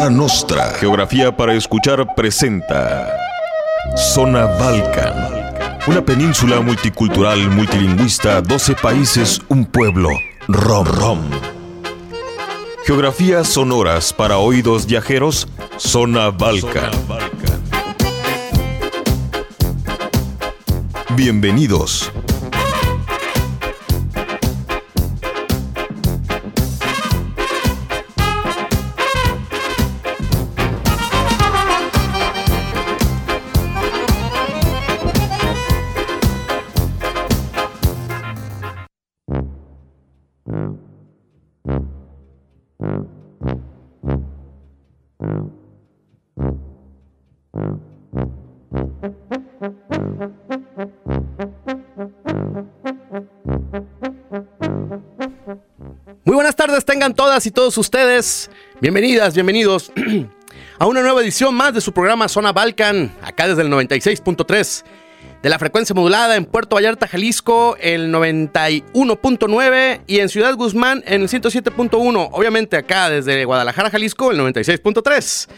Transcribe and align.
Cultura 0.00 0.16
Nostra. 0.16 0.70
Geografía 0.80 1.36
para 1.36 1.52
escuchar 1.52 2.14
presenta 2.14 3.06
Zona 4.14 4.46
Balkan. 4.46 5.12
Una 5.86 6.02
península 6.02 6.62
multicultural, 6.62 7.50
multilingüista, 7.50 8.40
12 8.40 8.76
países, 8.76 9.42
un 9.48 9.66
pueblo. 9.66 10.08
Rom 10.48 10.86
Rom. 10.86 11.20
Geografías 12.86 13.48
sonoras 13.48 14.14
para 14.14 14.38
oídos 14.38 14.86
viajeros. 14.86 15.46
Zona 15.76 16.30
Balkan. 16.30 16.92
Bienvenidos. 21.14 22.10
Y 57.46 57.50
todos 57.50 57.78
ustedes. 57.78 58.50
Bienvenidas, 58.80 59.34
bienvenidos 59.34 59.92
a 60.78 60.86
una 60.86 61.00
nueva 61.00 61.22
edición 61.22 61.54
más 61.54 61.72
de 61.72 61.80
su 61.80 61.92
programa 61.92 62.28
Zona 62.28 62.52
Balkan, 62.52 63.14
acá 63.22 63.48
desde 63.48 63.62
el 63.62 63.68
96.3 63.70 64.84
de 65.42 65.48
la 65.48 65.58
frecuencia 65.58 65.94
modulada 65.94 66.36
en 66.36 66.44
Puerto 66.44 66.76
Vallarta, 66.76 67.06
Jalisco, 67.06 67.76
el 67.80 68.12
91.9 68.12 70.00
y 70.06 70.18
en 70.18 70.28
Ciudad 70.28 70.54
Guzmán 70.54 71.02
en 71.06 71.22
el 71.22 71.28
107.1. 71.28 72.28
Obviamente 72.32 72.76
acá 72.76 73.08
desde 73.08 73.44
Guadalajara, 73.44 73.90
Jalisco, 73.90 74.32
el 74.32 74.38
96.3. 74.40 75.48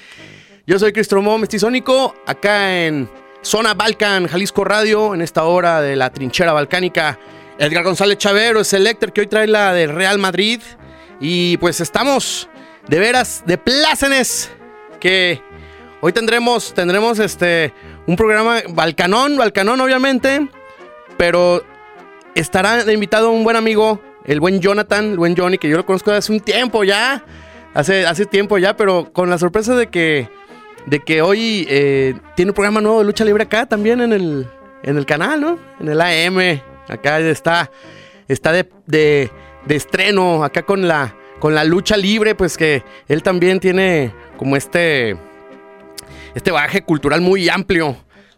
Yo 0.67 0.79
soy 0.79 0.93
Cristromó 0.93 1.39
Mestizónico, 1.39 2.15
acá 2.27 2.85
en 2.85 3.11
Zona 3.43 3.75
Balkan, 3.75 4.29
Jalisco 4.29 4.63
Radio, 4.63 5.15
en 5.15 5.23
esta 5.23 5.45
hora 5.45 5.81
de 5.81 5.97
la 5.97 6.11
trinchera 6.11 6.53
balcánica. 6.53 7.19
Edgar 7.59 7.83
González 7.83 8.19
Chavero 8.19 8.61
es 8.61 8.73
el 8.73 8.85
Lecter 8.85 9.13
que 9.13 9.23
hoy 9.23 9.27
trae 9.27 9.49
la 9.49 9.73
de 9.73 9.89
Real 9.89 10.19
Madrid. 10.19 10.61
Y 11.25 11.57
pues 11.59 11.81
estamos 11.81 12.49
de 12.89 12.99
veras 12.99 13.45
de 13.47 13.57
plácenes 13.57 14.51
que 14.99 15.41
hoy 16.01 16.13
tendremos, 16.13 16.75
tendremos 16.75 17.21
este, 17.21 17.73
un 18.09 18.17
programa 18.17 18.57
balcanón, 18.71 19.37
balcanón 19.37 19.81
obviamente, 19.81 20.49
pero 21.17 21.65
estará 22.35 22.93
invitado 22.93 23.31
un 23.31 23.45
buen 23.45 23.55
amigo, 23.55 24.01
el 24.25 24.41
buen 24.41 24.61
Jonathan, 24.61 25.13
el 25.13 25.17
buen 25.17 25.37
Johnny, 25.37 25.59
que 25.59 25.69
yo 25.69 25.77
lo 25.77 25.87
conozco 25.87 26.11
hace 26.11 26.33
un 26.33 26.41
tiempo 26.41 26.83
ya, 26.83 27.25
hace, 27.73 28.05
hace 28.05 28.27
tiempo 28.27 28.59
ya, 28.59 28.77
pero 28.77 29.13
con 29.13 29.31
la 29.31 29.39
sorpresa 29.39 29.77
de 29.77 29.87
que, 29.91 30.29
de 30.87 30.99
que 30.99 31.23
hoy 31.23 31.69
eh, 31.71 32.15
tiene 32.35 32.51
un 32.51 32.55
programa 32.57 32.81
nuevo 32.81 32.99
de 32.99 33.05
lucha 33.05 33.25
libre 33.25 33.45
acá 33.45 33.67
también 33.67 34.01
en 34.01 34.13
el, 34.13 34.49
en 34.83 34.97
el 34.97 35.07
canal, 35.07 35.41
¿no? 35.41 35.59
En 35.79 35.89
el 35.89 36.01
AM, 36.01 36.61
acá 36.89 37.21
está, 37.21 37.71
está 38.27 38.51
de, 38.51 38.69
de, 38.89 39.31
de 39.67 39.77
estreno, 39.77 40.45
acá 40.45 40.63
con 40.63 40.89
la, 40.89 41.17
con 41.39 41.55
la 41.55 41.65
lucha 41.65 41.97
libre, 41.97 42.35
pues 42.35 42.57
que 42.57 42.83
él 43.09 43.23
también 43.23 43.61
tiene 43.61 44.13
como 44.37 44.57
este 44.57 45.17
este 46.35 46.51
bagaje 46.51 46.83
cultural 46.83 47.21
muy 47.21 47.49
amplio 47.49 47.97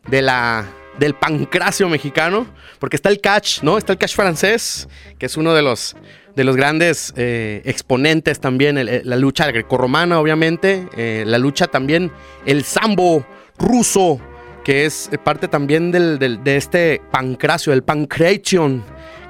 de 0.09 0.23
la, 0.23 0.67
del 0.99 1.15
pancracio 1.15 1.89
mexicano, 1.89 2.47
porque 2.79 2.97
está 2.97 3.09
el 3.09 3.21
catch, 3.21 3.63
¿no? 3.63 3.79
Está 3.79 3.93
el 3.93 3.99
catch 3.99 4.15
francés, 4.15 4.89
que 5.19 5.27
es 5.27 5.37
uno 5.37 5.55
de 5.55 5.63
los, 5.63 5.97
de 6.35 6.45
los 6.45 6.57
grandes 6.57 7.13
eh, 7.17 7.63
exponentes 7.65 8.41
también, 8.41 8.79
la 9.05 9.17
lucha 9.17 9.47
grecorromana, 9.47 10.21
obviamente, 10.21 10.89
eh, 10.97 11.25
la 11.27 11.39
lucha 11.39 11.67
también, 11.67 12.11
el 12.47 12.65
sambo 12.65 13.25
ruso, 13.59 14.21
que 14.65 14.87
es 14.87 15.11
parte 15.23 15.47
también 15.47 15.91
del, 15.93 16.19
de 16.19 16.57
este 16.57 17.01
pancracio, 17.11 17.73
el 17.73 17.83
pancration 17.83 18.83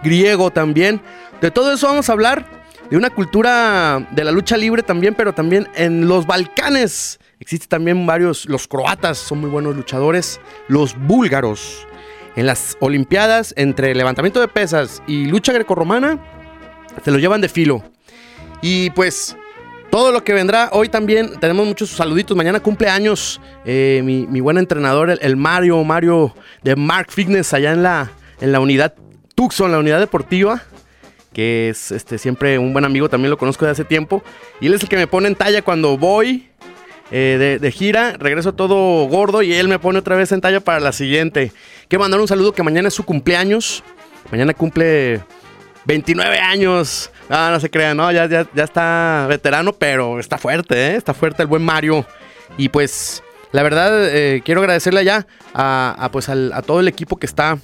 griego 0.04 0.52
también. 0.52 1.00
De 1.40 1.50
todo 1.50 1.72
eso 1.72 1.88
vamos 1.88 2.08
a 2.08 2.12
hablar, 2.12 2.46
de 2.90 2.96
una 2.96 3.10
cultura 3.10 4.06
de 4.12 4.22
la 4.22 4.30
lucha 4.30 4.56
libre 4.56 4.84
también, 4.84 5.14
pero 5.14 5.32
también 5.32 5.68
en 5.74 6.06
los 6.06 6.26
Balcanes 6.26 7.18
Existe 7.44 7.66
también 7.66 8.06
varios, 8.06 8.46
los 8.46 8.66
croatas 8.66 9.18
son 9.18 9.38
muy 9.40 9.50
buenos 9.50 9.76
luchadores, 9.76 10.40
los 10.68 10.96
búlgaros. 10.98 11.86
En 12.36 12.46
las 12.46 12.76
Olimpiadas, 12.80 13.52
entre 13.56 13.94
levantamiento 13.94 14.40
de 14.40 14.48
pesas 14.48 15.02
y 15.06 15.26
lucha 15.26 15.52
grecorromana, 15.52 16.18
se 17.04 17.10
lo 17.10 17.18
llevan 17.18 17.42
de 17.42 17.50
filo. 17.50 17.82
Y 18.62 18.88
pues 18.90 19.36
todo 19.90 20.10
lo 20.10 20.24
que 20.24 20.32
vendrá 20.32 20.70
hoy 20.72 20.88
también, 20.88 21.38
tenemos 21.38 21.66
muchos 21.66 21.90
saluditos. 21.90 22.34
Mañana 22.34 22.60
cumpleaños 22.60 23.42
eh, 23.66 24.00
mi, 24.02 24.26
mi, 24.26 24.40
buen 24.40 24.56
entrenador, 24.56 25.10
el, 25.10 25.18
el, 25.20 25.36
Mario, 25.36 25.84
Mario 25.84 26.34
de 26.62 26.76
Mark 26.76 27.12
Fitness, 27.12 27.52
allá 27.52 27.72
en 27.72 27.82
la, 27.82 28.10
en 28.40 28.52
la 28.52 28.60
unidad 28.60 28.94
Tucson, 29.34 29.72
la 29.72 29.78
unidad 29.78 30.00
deportiva 30.00 30.62
que 31.34 31.68
es 31.68 31.92
este, 31.92 32.16
siempre 32.16 32.58
un 32.58 32.72
buen 32.72 32.86
amigo, 32.86 33.10
también 33.10 33.30
lo 33.30 33.36
conozco 33.36 33.66
de 33.66 33.72
hace 33.72 33.84
tiempo. 33.84 34.22
Y 34.60 34.68
él 34.68 34.74
es 34.74 34.82
el 34.82 34.88
que 34.88 34.96
me 34.96 35.06
pone 35.06 35.28
en 35.28 35.34
talla 35.34 35.60
cuando 35.60 35.98
voy 35.98 36.48
eh, 37.10 37.58
de, 37.60 37.70
gira, 37.70 38.12
regreso 38.12 38.54
todo 38.54 39.06
gordo 39.08 39.42
y 39.42 39.52
él 39.52 39.68
me 39.68 39.78
pone 39.78 39.98
otra 39.98 40.16
vez 40.16 40.32
en 40.32 40.40
talla 40.40 40.60
para 40.60 40.80
la 40.80 40.92
siguiente. 40.92 41.52
Quiero 41.88 42.02
mandar 42.02 42.20
un 42.20 42.28
saludo 42.28 42.52
que 42.52 42.62
mañana 42.62 42.88
es 42.88 42.94
su 42.94 43.04
cumpleaños. 43.04 43.82
Mañana 44.30 44.54
cumple 44.54 45.22
29 45.84 46.38
años. 46.38 47.10
No, 47.28 47.50
no 47.50 47.60
se 47.60 47.68
crean, 47.68 47.98
no, 47.98 48.10
ya, 48.10 48.26
ya, 48.26 48.46
ya 48.54 48.64
está 48.64 49.26
veterano, 49.28 49.74
pero 49.74 50.18
está 50.18 50.38
fuerte, 50.38 50.92
¿eh? 50.92 50.96
está 50.96 51.12
fuerte 51.12 51.42
el 51.42 51.48
buen 51.48 51.62
Mario. 51.62 52.06
Y 52.56 52.68
pues, 52.68 53.22
la 53.52 53.62
verdad, 53.62 54.08
eh, 54.08 54.40
quiero 54.44 54.60
agradecerle 54.60 55.04
ya 55.04 55.26
a 55.52 56.08
pues 56.12 56.28
al, 56.28 56.52
a 56.52 56.62
todo 56.62 56.80
el 56.80 56.88
equipo 56.88 57.16
que 57.16 57.26
está 57.26 57.58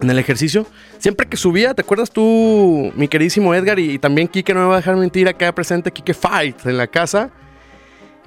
en 0.00 0.10
el 0.10 0.18
ejercicio. 0.18 0.66
Siempre 0.98 1.26
que 1.26 1.36
subía, 1.36 1.74
¿te 1.74 1.82
acuerdas 1.82 2.10
tú, 2.10 2.92
mi 2.96 3.08
queridísimo 3.08 3.54
Edgar? 3.54 3.78
Y, 3.78 3.92
y 3.92 3.98
también 3.98 4.28
Kike, 4.28 4.54
no 4.54 4.60
me 4.60 4.66
va 4.66 4.74
a 4.74 4.76
dejar 4.78 4.96
mentir, 4.96 5.28
acá 5.28 5.54
presente 5.54 5.90
Kike 5.90 6.14
Fight 6.14 6.66
en 6.66 6.76
la 6.76 6.86
casa 6.86 7.30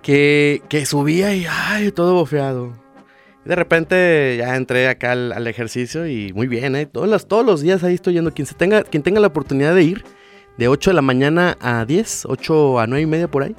que, 0.03 0.61
que 0.69 0.85
subía 0.85 1.33
y 1.33 1.47
ay, 1.49 1.91
todo 1.91 2.13
bofeado. 2.13 2.73
De 3.45 3.55
repente 3.55 4.35
ya 4.37 4.55
entré 4.55 4.87
acá 4.87 5.13
al, 5.13 5.31
al 5.33 5.47
ejercicio 5.47 6.07
y 6.07 6.31
muy 6.33 6.47
bien, 6.47 6.75
¿eh? 6.75 6.85
Todos 6.85 7.09
los, 7.09 7.27
todos 7.27 7.45
los 7.45 7.61
días 7.61 7.83
ahí 7.83 7.95
estoy 7.95 8.13
yendo. 8.13 8.31
Quien, 8.31 8.45
se 8.45 8.53
tenga, 8.53 8.83
quien 8.83 9.03
tenga 9.03 9.19
la 9.19 9.27
oportunidad 9.27 9.73
de 9.75 9.83
ir, 9.83 10.05
de 10.57 10.67
8 10.67 10.91
de 10.91 10.93
la 10.93 11.01
mañana 11.01 11.57
a 11.59 11.83
10, 11.83 12.25
8 12.27 12.79
a 12.79 12.87
9 12.87 13.01
y 13.01 13.05
media 13.05 13.27
por 13.27 13.43
ahí, 13.43 13.55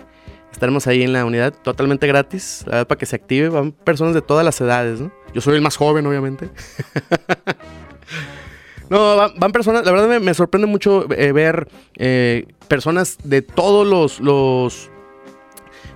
estaremos 0.52 0.86
ahí 0.86 1.02
en 1.02 1.12
la 1.12 1.24
unidad 1.24 1.52
totalmente 1.52 2.06
gratis, 2.06 2.62
la 2.66 2.72
verdad, 2.72 2.86
para 2.86 2.98
que 2.98 3.06
se 3.06 3.16
active. 3.16 3.48
Van 3.48 3.72
personas 3.72 4.14
de 4.14 4.22
todas 4.22 4.44
las 4.44 4.58
edades, 4.60 5.00
¿no? 5.00 5.12
Yo 5.34 5.40
soy 5.40 5.56
el 5.56 5.62
más 5.62 5.76
joven, 5.76 6.06
obviamente. 6.06 6.48
no, 8.90 9.16
van, 9.36 9.52
personas, 9.52 9.84
la 9.84 9.92
verdad 9.92 10.20
me, 10.20 10.34
sorprende 10.34 10.66
mucho 10.66 11.06
eh, 11.12 11.32
ver 11.32 11.68
eh, 11.96 12.46
personas 12.68 13.16
de 13.24 13.42
todos 13.42 14.20
los, 14.20 14.90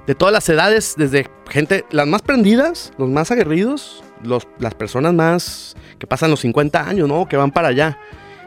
de 0.07 0.15
todas 0.15 0.33
las 0.33 0.49
edades, 0.49 0.95
desde 0.97 1.29
gente, 1.49 1.85
las 1.91 2.07
más 2.07 2.23
prendidas, 2.23 2.93
los 2.99 3.09
más 3.09 3.31
aguerridos, 3.31 4.03
las 4.59 4.75
personas 4.75 5.15
más 5.15 5.77
que 5.99 6.07
pasan 6.07 6.31
los 6.31 6.41
50 6.41 6.89
años, 6.89 7.09
¿no? 7.09 7.29
Que 7.29 7.37
van 7.37 7.51
para 7.51 7.69
allá. 7.69 7.99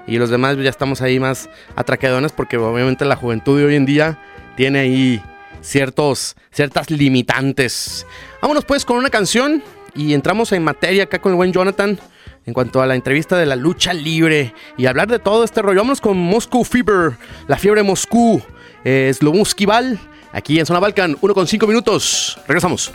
Y 0.07 0.17
los 0.17 0.29
demás 0.29 0.57
ya 0.57 0.69
estamos 0.69 1.01
ahí 1.01 1.19
más 1.19 1.49
atraquedones 1.75 2.31
porque 2.31 2.57
obviamente 2.57 3.05
la 3.05 3.15
juventud 3.15 3.57
de 3.59 3.65
hoy 3.65 3.75
en 3.75 3.85
día 3.85 4.19
tiene 4.57 4.79
ahí 4.79 5.23
ciertos, 5.61 6.35
ciertas 6.51 6.89
limitantes. 6.89 8.05
Vámonos 8.41 8.65
pues 8.65 8.83
con 8.83 8.97
una 8.97 9.09
canción 9.09 9.63
y 9.93 10.13
entramos 10.13 10.51
en 10.51 10.63
materia 10.63 11.03
acá 11.03 11.19
con 11.19 11.31
el 11.31 11.35
buen 11.35 11.53
Jonathan 11.53 11.99
en 12.45 12.53
cuanto 12.53 12.81
a 12.81 12.87
la 12.87 12.95
entrevista 12.95 13.37
de 13.37 13.45
la 13.45 13.55
lucha 13.55 13.93
libre 13.93 14.53
y 14.77 14.85
hablar 14.85 15.07
de 15.07 15.19
todo 15.19 15.43
este 15.43 15.61
rollo. 15.61 15.79
Vámonos 15.79 16.01
con 16.01 16.17
Moscow 16.17 16.63
Fever, 16.63 17.17
la 17.47 17.57
fiebre 17.57 17.83
Moscú, 17.83 18.41
eh, 18.83 19.11
Slomuskival 19.13 19.99
aquí 20.33 20.59
en 20.59 20.65
Zona 20.65 20.79
Balkan, 20.79 21.17
1 21.19 21.33
con 21.33 21.47
5 21.47 21.67
minutos. 21.67 22.39
Regresamos. 22.47 22.91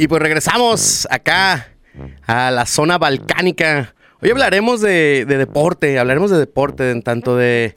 Y 0.00 0.06
pues 0.06 0.22
regresamos 0.22 1.08
acá 1.10 1.70
a 2.24 2.52
la 2.52 2.66
zona 2.66 2.98
balcánica. 2.98 3.96
Hoy 4.22 4.30
hablaremos 4.30 4.80
de, 4.80 5.24
deporte, 5.26 5.98
hablaremos 5.98 6.30
de 6.30 6.38
deporte, 6.38 6.92
en 6.92 7.02
tanto 7.02 7.36
de, 7.36 7.74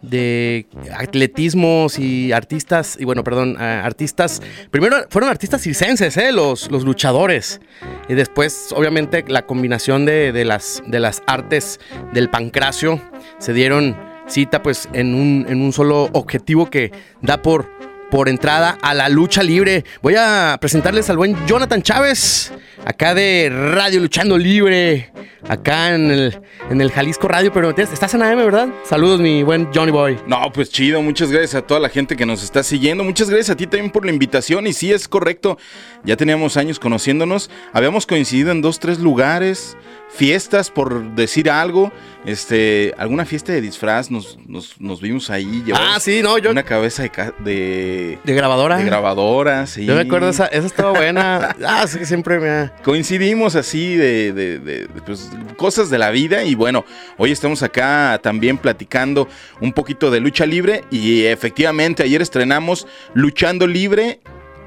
de 0.00 0.66
atletismos 0.96 1.98
y 1.98 2.30
artistas, 2.30 2.96
y 2.98 3.04
bueno, 3.04 3.24
perdón, 3.24 3.60
artistas, 3.60 4.40
primero 4.70 4.98
fueron 5.10 5.30
artistas 5.30 5.62
circenses, 5.62 6.16
¿eh? 6.16 6.30
los, 6.30 6.70
los 6.70 6.84
luchadores, 6.84 7.60
y 8.08 8.14
después 8.14 8.68
obviamente 8.72 9.24
la 9.26 9.42
combinación 9.42 10.06
de, 10.06 10.30
de, 10.30 10.44
las, 10.44 10.80
de 10.86 11.00
las 11.00 11.24
artes 11.26 11.80
del 12.12 12.30
pancracio 12.30 13.00
se 13.38 13.52
dieron 13.52 13.96
cita 14.26 14.62
pues 14.62 14.88
en 14.92 15.14
un, 15.14 15.46
en 15.48 15.60
un 15.60 15.72
solo 15.72 16.08
objetivo 16.12 16.70
que 16.70 16.92
da 17.20 17.42
por 17.42 17.70
por 18.14 18.28
entrada 18.28 18.78
a 18.80 18.94
la 18.94 19.08
lucha 19.08 19.42
libre. 19.42 19.84
Voy 20.00 20.14
a 20.16 20.56
presentarles 20.60 21.10
al 21.10 21.16
buen 21.16 21.34
Jonathan 21.48 21.82
Chávez, 21.82 22.52
acá 22.84 23.12
de 23.12 23.50
Radio 23.50 23.98
Luchando 23.98 24.38
Libre, 24.38 25.10
acá 25.48 25.96
en 25.96 26.12
el, 26.12 26.40
en 26.70 26.80
el 26.80 26.92
Jalisco 26.92 27.26
Radio, 27.26 27.52
pero 27.52 27.76
estás 27.76 28.14
en 28.14 28.22
AM, 28.22 28.36
¿verdad? 28.36 28.68
Saludos, 28.84 29.20
mi 29.20 29.42
buen 29.42 29.68
Johnny 29.74 29.90
Boy. 29.90 30.16
No, 30.28 30.52
pues 30.52 30.70
chido, 30.70 31.02
muchas 31.02 31.32
gracias 31.32 31.56
a 31.56 31.66
toda 31.66 31.80
la 31.80 31.88
gente 31.88 32.16
que 32.16 32.24
nos 32.24 32.44
está 32.44 32.62
siguiendo, 32.62 33.02
muchas 33.02 33.28
gracias 33.28 33.50
a 33.50 33.56
ti 33.56 33.66
también 33.66 33.90
por 33.90 34.06
la 34.06 34.12
invitación 34.12 34.68
y 34.68 34.74
sí, 34.74 34.92
es 34.92 35.08
correcto, 35.08 35.58
ya 36.04 36.16
teníamos 36.16 36.56
años 36.56 36.78
conociéndonos, 36.78 37.50
habíamos 37.72 38.06
coincidido 38.06 38.52
en 38.52 38.62
dos, 38.62 38.78
tres 38.78 39.00
lugares 39.00 39.76
fiestas, 40.08 40.70
por 40.70 41.14
decir 41.14 41.50
algo. 41.50 41.92
Este, 42.24 42.94
alguna 42.96 43.26
fiesta 43.26 43.52
de 43.52 43.60
disfraz, 43.60 44.10
nos, 44.10 44.38
nos, 44.46 45.00
vimos 45.02 45.28
ahí. 45.28 45.62
Ah, 45.74 45.98
sí, 46.00 46.22
no, 46.22 46.38
yo. 46.38 46.50
Una 46.50 46.62
cabeza 46.62 47.02
de. 47.40 48.18
De, 48.24 48.34
grabadora. 48.34 48.78
De 48.78 48.84
grabadora, 48.84 49.66
sí. 49.66 49.84
Yo 49.84 49.94
me 49.94 50.00
acuerdo, 50.00 50.30
esa, 50.30 50.46
esa 50.46 50.66
estaba 50.66 50.92
buena. 50.92 51.54
ah, 51.66 51.86
sí, 51.86 51.98
que 51.98 52.06
siempre 52.06 52.38
me. 52.38 52.70
Coincidimos 52.82 53.56
así 53.56 53.96
de, 53.96 54.32
de, 54.32 54.88
pues, 55.04 55.30
cosas 55.56 55.90
de 55.90 55.98
la 55.98 56.10
vida. 56.10 56.44
Y 56.44 56.54
bueno, 56.54 56.86
hoy 57.18 57.30
estamos 57.30 57.62
acá 57.62 58.18
también 58.22 58.56
platicando 58.56 59.28
un 59.60 59.74
poquito 59.74 60.10
de 60.10 60.20
lucha 60.20 60.46
libre. 60.46 60.84
Y 60.90 61.24
efectivamente, 61.24 62.02
ayer 62.02 62.22
estrenamos 62.22 62.86
Luchando 63.12 63.66
Libre 63.66 64.20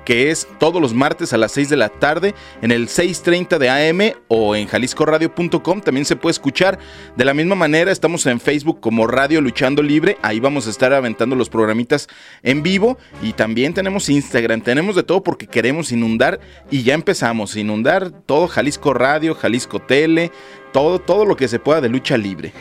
que 0.07 0.31
es 0.31 0.47
todos 0.57 0.81
los 0.81 0.93
martes 0.93 1.33
a 1.33 1.37
las 1.37 1.51
6 1.51 1.67
de 1.67 1.75
la 1.75 1.89
tarde 1.89 2.33
en 2.61 2.71
el 2.71 2.87
6.30 2.87 3.57
de 3.57 3.69
AM 3.69 4.15
o 4.29 4.55
en 4.55 4.65
jaliscoradio.com. 4.65 5.81
También 5.81 6.05
se 6.05 6.15
puede 6.15 6.31
escuchar. 6.31 6.79
De 7.17 7.25
la 7.25 7.33
misma 7.33 7.55
manera, 7.55 7.91
estamos 7.91 8.25
en 8.25 8.39
Facebook 8.39 8.79
como 8.79 9.05
Radio 9.05 9.41
Luchando 9.41 9.83
Libre. 9.83 10.17
Ahí 10.21 10.39
vamos 10.39 10.65
a 10.65 10.69
estar 10.69 10.93
aventando 10.93 11.35
los 11.35 11.49
programitas 11.49 12.07
en 12.41 12.63
vivo. 12.63 12.97
Y 13.21 13.33
también 13.33 13.73
tenemos 13.73 14.07
Instagram. 14.07 14.61
Tenemos 14.61 14.95
de 14.95 15.03
todo 15.03 15.21
porque 15.23 15.45
queremos 15.45 15.91
inundar 15.91 16.39
y 16.71 16.83
ya 16.83 16.93
empezamos. 16.93 17.57
Inundar 17.57 18.09
todo 18.09 18.47
Jalisco 18.47 18.93
Radio, 18.93 19.35
Jalisco 19.35 19.81
Tele, 19.81 20.31
todo, 20.77 20.99
todo 20.99 21.25
lo 21.25 21.35
que 21.35 21.47
se 21.47 21.57
pueda 21.57 21.81
de 21.81 21.89
lucha 21.89 22.17
libre. 22.17 22.53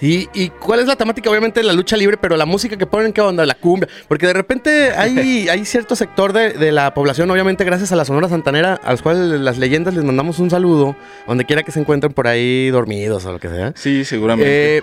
¿Y, 0.00 0.50
cuál 0.60 0.80
es 0.80 0.86
la 0.86 0.96
temática? 0.96 1.30
Obviamente 1.30 1.62
la 1.62 1.72
lucha 1.72 1.96
libre, 1.96 2.16
pero 2.16 2.36
la 2.36 2.44
música 2.44 2.76
que 2.76 2.86
ponen, 2.86 3.12
¿qué 3.12 3.20
onda? 3.20 3.46
La 3.46 3.54
cumbia. 3.54 3.88
Porque 4.06 4.26
de 4.26 4.32
repente 4.32 4.90
hay, 4.90 5.48
hay 5.50 5.64
cierto 5.64 5.96
sector 5.96 6.32
de, 6.32 6.72
la 6.72 6.92
población, 6.94 7.30
obviamente 7.30 7.64
gracias 7.64 7.90
a 7.90 7.96
la 7.96 8.04
Sonora 8.04 8.28
Santanera, 8.28 8.74
a 8.74 8.92
los 8.92 9.02
cuales 9.02 9.40
las 9.40 9.58
leyendas 9.58 9.94
les 9.94 10.04
mandamos 10.04 10.38
un 10.38 10.50
saludo, 10.50 10.94
donde 11.26 11.44
quiera 11.46 11.62
que 11.62 11.72
se 11.72 11.80
encuentren 11.80 12.12
por 12.12 12.28
ahí 12.28 12.68
dormidos 12.70 13.24
o 13.24 13.32
lo 13.32 13.40
que 13.40 13.48
sea. 13.48 13.72
Sí, 13.76 14.04
seguramente. 14.04 14.78
Eh, 14.78 14.82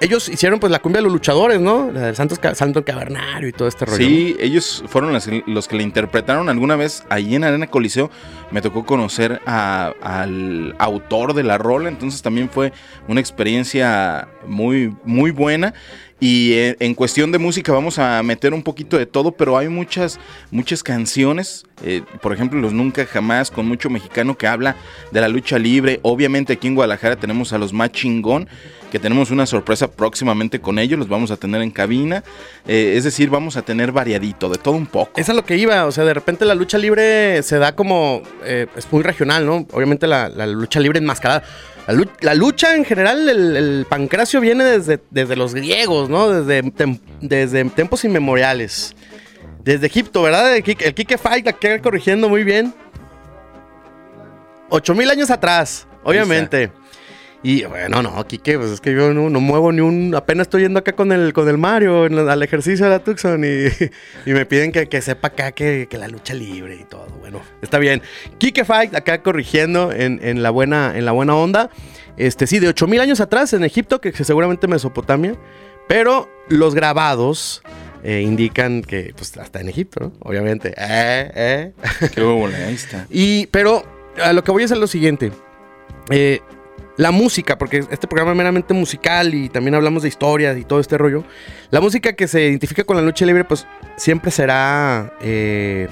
ellos 0.00 0.28
hicieron 0.28 0.60
pues 0.60 0.70
la 0.70 0.80
cumbia 0.80 0.98
de 0.98 1.04
los 1.04 1.12
luchadores, 1.12 1.60
¿no? 1.60 1.90
La 1.90 2.02
del 2.02 2.16
Santos, 2.16 2.38
Santo 2.54 2.84
Cavernario 2.84 3.48
y 3.48 3.52
todo 3.52 3.66
este 3.66 3.84
rollo. 3.86 3.98
Sí, 3.98 4.36
ellos 4.38 4.84
fueron 4.88 5.12
los, 5.12 5.68
que 5.68 5.76
le 5.76 5.82
interpretaron 5.82 6.48
alguna 6.48 6.76
vez 6.76 7.04
ahí 7.08 7.34
en 7.34 7.44
Arena 7.44 7.66
Coliseo. 7.68 8.10
Me 8.50 8.60
tocó 8.60 8.84
conocer 8.84 9.40
al 9.46 10.74
autor 10.78 11.34
de 11.34 11.42
la 11.42 11.58
rola, 11.58 11.88
entonces 11.88 12.22
también 12.22 12.50
fue 12.50 12.72
una 13.08 13.20
experiencia 13.20 14.28
muy, 14.46 14.94
muy 15.04 15.30
buena. 15.30 15.74
Y 16.18 16.54
eh, 16.54 16.76
en 16.80 16.94
cuestión 16.94 17.30
de 17.30 17.38
música 17.38 17.72
vamos 17.72 17.98
a 17.98 18.22
meter 18.22 18.54
un 18.54 18.62
poquito 18.62 18.96
de 18.96 19.04
todo, 19.04 19.32
pero 19.32 19.58
hay 19.58 19.68
muchas, 19.68 20.18
muchas 20.50 20.82
canciones. 20.82 21.64
Eh, 21.84 22.02
por 22.22 22.32
ejemplo, 22.32 22.58
los 22.58 22.72
Nunca 22.72 23.04
Jamás, 23.04 23.50
con 23.50 23.68
mucho 23.68 23.90
mexicano 23.90 24.38
que 24.38 24.46
habla 24.46 24.76
de 25.12 25.20
la 25.20 25.28
lucha 25.28 25.58
libre. 25.58 26.00
Obviamente 26.02 26.54
aquí 26.54 26.68
en 26.68 26.74
Guadalajara 26.74 27.16
tenemos 27.16 27.52
a 27.52 27.58
los 27.58 27.74
más 27.74 27.92
chingón, 27.92 28.48
que 28.90 28.98
tenemos 28.98 29.30
una 29.30 29.44
sorpresa 29.44 29.90
próximamente 29.90 30.58
con 30.58 30.78
ellos. 30.78 30.98
Los 30.98 31.08
vamos 31.08 31.30
a 31.30 31.36
tener 31.36 31.60
en 31.60 31.70
cabina. 31.70 32.24
Eh, 32.66 32.94
es 32.96 33.04
decir, 33.04 33.28
vamos 33.28 33.58
a 33.58 33.62
tener 33.62 33.92
variadito, 33.92 34.48
de 34.48 34.56
todo 34.56 34.74
un 34.74 34.86
poco. 34.86 35.20
Eso 35.20 35.32
es 35.32 35.36
lo 35.36 35.44
que 35.44 35.58
iba. 35.58 35.84
O 35.84 35.92
sea, 35.92 36.04
de 36.04 36.14
repente 36.14 36.46
la 36.46 36.54
lucha 36.54 36.78
libre 36.78 37.42
se 37.42 37.58
da 37.58 37.76
como... 37.76 38.22
es 38.42 38.90
muy 38.90 39.02
regional, 39.02 39.44
¿no? 39.44 39.66
Obviamente 39.72 40.06
la, 40.06 40.30
la 40.30 40.46
lucha 40.46 40.80
libre 40.80 40.98
enmascarada. 40.98 41.42
La 42.20 42.34
lucha, 42.34 42.74
en 42.74 42.84
general, 42.84 43.28
el, 43.28 43.86
pancracio 43.88 44.40
viene 44.40 44.64
desde, 44.64 45.00
desde 45.10 45.36
los 45.36 45.54
griegos, 45.54 46.08
¿no? 46.08 46.30
Desde, 46.30 46.72
desde 47.20 47.64
tiempos 47.66 48.04
inmemoriales. 48.04 48.96
Desde 49.62 49.86
Egipto, 49.86 50.22
¿verdad? 50.22 50.56
El, 50.56 50.64
Kike 50.64 51.16
Fight 51.16 51.46
la 51.46 51.52
queda 51.52 51.80
corrigiendo 51.80 52.28
muy 52.28 52.42
bien. 52.42 52.74
Ocho 54.68 54.96
mil 54.96 55.08
años 55.10 55.30
atrás, 55.30 55.86
obviamente. 56.02 56.72
Y 57.46 57.64
bueno, 57.64 58.02
no, 58.02 58.26
Kike, 58.26 58.58
pues 58.58 58.72
es 58.72 58.80
que 58.80 58.92
yo 58.92 59.14
no, 59.14 59.30
muevo 59.38 59.70
ni 59.70 59.80
un. 59.80 60.12
Apenas 60.16 60.48
estoy 60.48 60.62
yendo 60.62 60.80
acá 60.80 60.94
con 60.94 61.12
el, 61.12 61.32
con 61.32 61.48
el 61.48 61.58
Mario 61.58 62.02
al 62.02 62.42
ejercicio 62.42 62.86
de 62.86 62.90
la 62.90 62.98
Tucson 62.98 63.44
y, 63.44 63.68
y 64.28 64.32
me 64.32 64.46
piden 64.46 64.72
que, 64.72 65.00
sepa 65.00 65.28
acá 65.28 65.52
que, 65.52 65.86
la 65.92 66.08
lucha 66.08 66.34
libre 66.34 66.74
y 66.74 66.82
todo. 66.82 67.06
Bueno, 67.20 67.40
está 67.62 67.78
bien. 67.78 68.02
Kike 68.38 68.64
Fight 68.64 68.96
acá 68.96 69.22
corrigiendo 69.22 69.92
en, 69.92 70.42
la, 70.42 70.50
buena, 70.50 70.98
en 70.98 71.04
la 71.04 71.12
buena 71.12 71.36
onda. 71.36 71.70
Este, 72.16 72.48
sí, 72.48 72.58
de 72.58 72.66
8000 72.66 73.00
años 73.00 73.20
atrás 73.20 73.52
en 73.52 73.62
Egipto, 73.62 74.00
que 74.00 74.10
seguramente 74.12 74.66
Mesopotamia. 74.66 75.36
Pero 75.86 76.28
los 76.48 76.74
grabados 76.74 77.62
eh, 78.02 78.22
indican 78.22 78.82
que, 78.82 79.14
pues, 79.16 79.36
hasta 79.36 79.60
en 79.60 79.68
Egipto, 79.68 80.00
¿no? 80.00 80.12
Obviamente. 80.18 80.74
Eh, 80.76 81.30
eh. 81.36 81.72
Qué 82.12 82.22
bueno, 82.24 82.56
ahí 82.66 82.74
está. 82.74 83.06
Y, 83.08 83.46
pero 83.52 83.84
a 84.20 84.32
lo 84.32 84.42
que 84.42 84.50
voy 84.50 84.62
a 84.62 84.64
hacer 84.64 84.78
es 84.78 84.80
lo 84.80 84.88
siguiente. 84.88 85.30
Eh, 86.10 86.40
la 86.96 87.10
música, 87.10 87.58
porque 87.58 87.84
este 87.90 88.06
programa 88.06 88.32
es 88.32 88.36
meramente 88.36 88.74
musical 88.74 89.34
y 89.34 89.48
también 89.48 89.74
hablamos 89.74 90.02
de 90.02 90.08
historias 90.08 90.56
y 90.58 90.64
todo 90.64 90.80
este 90.80 90.96
rollo. 90.98 91.24
La 91.70 91.80
música 91.80 92.14
que 92.14 92.26
se 92.26 92.48
identifica 92.48 92.84
con 92.84 92.96
la 92.96 93.02
lucha 93.02 93.26
libre, 93.26 93.44
pues 93.44 93.66
siempre 93.96 94.30
será, 94.30 95.12
eh, 95.20 95.88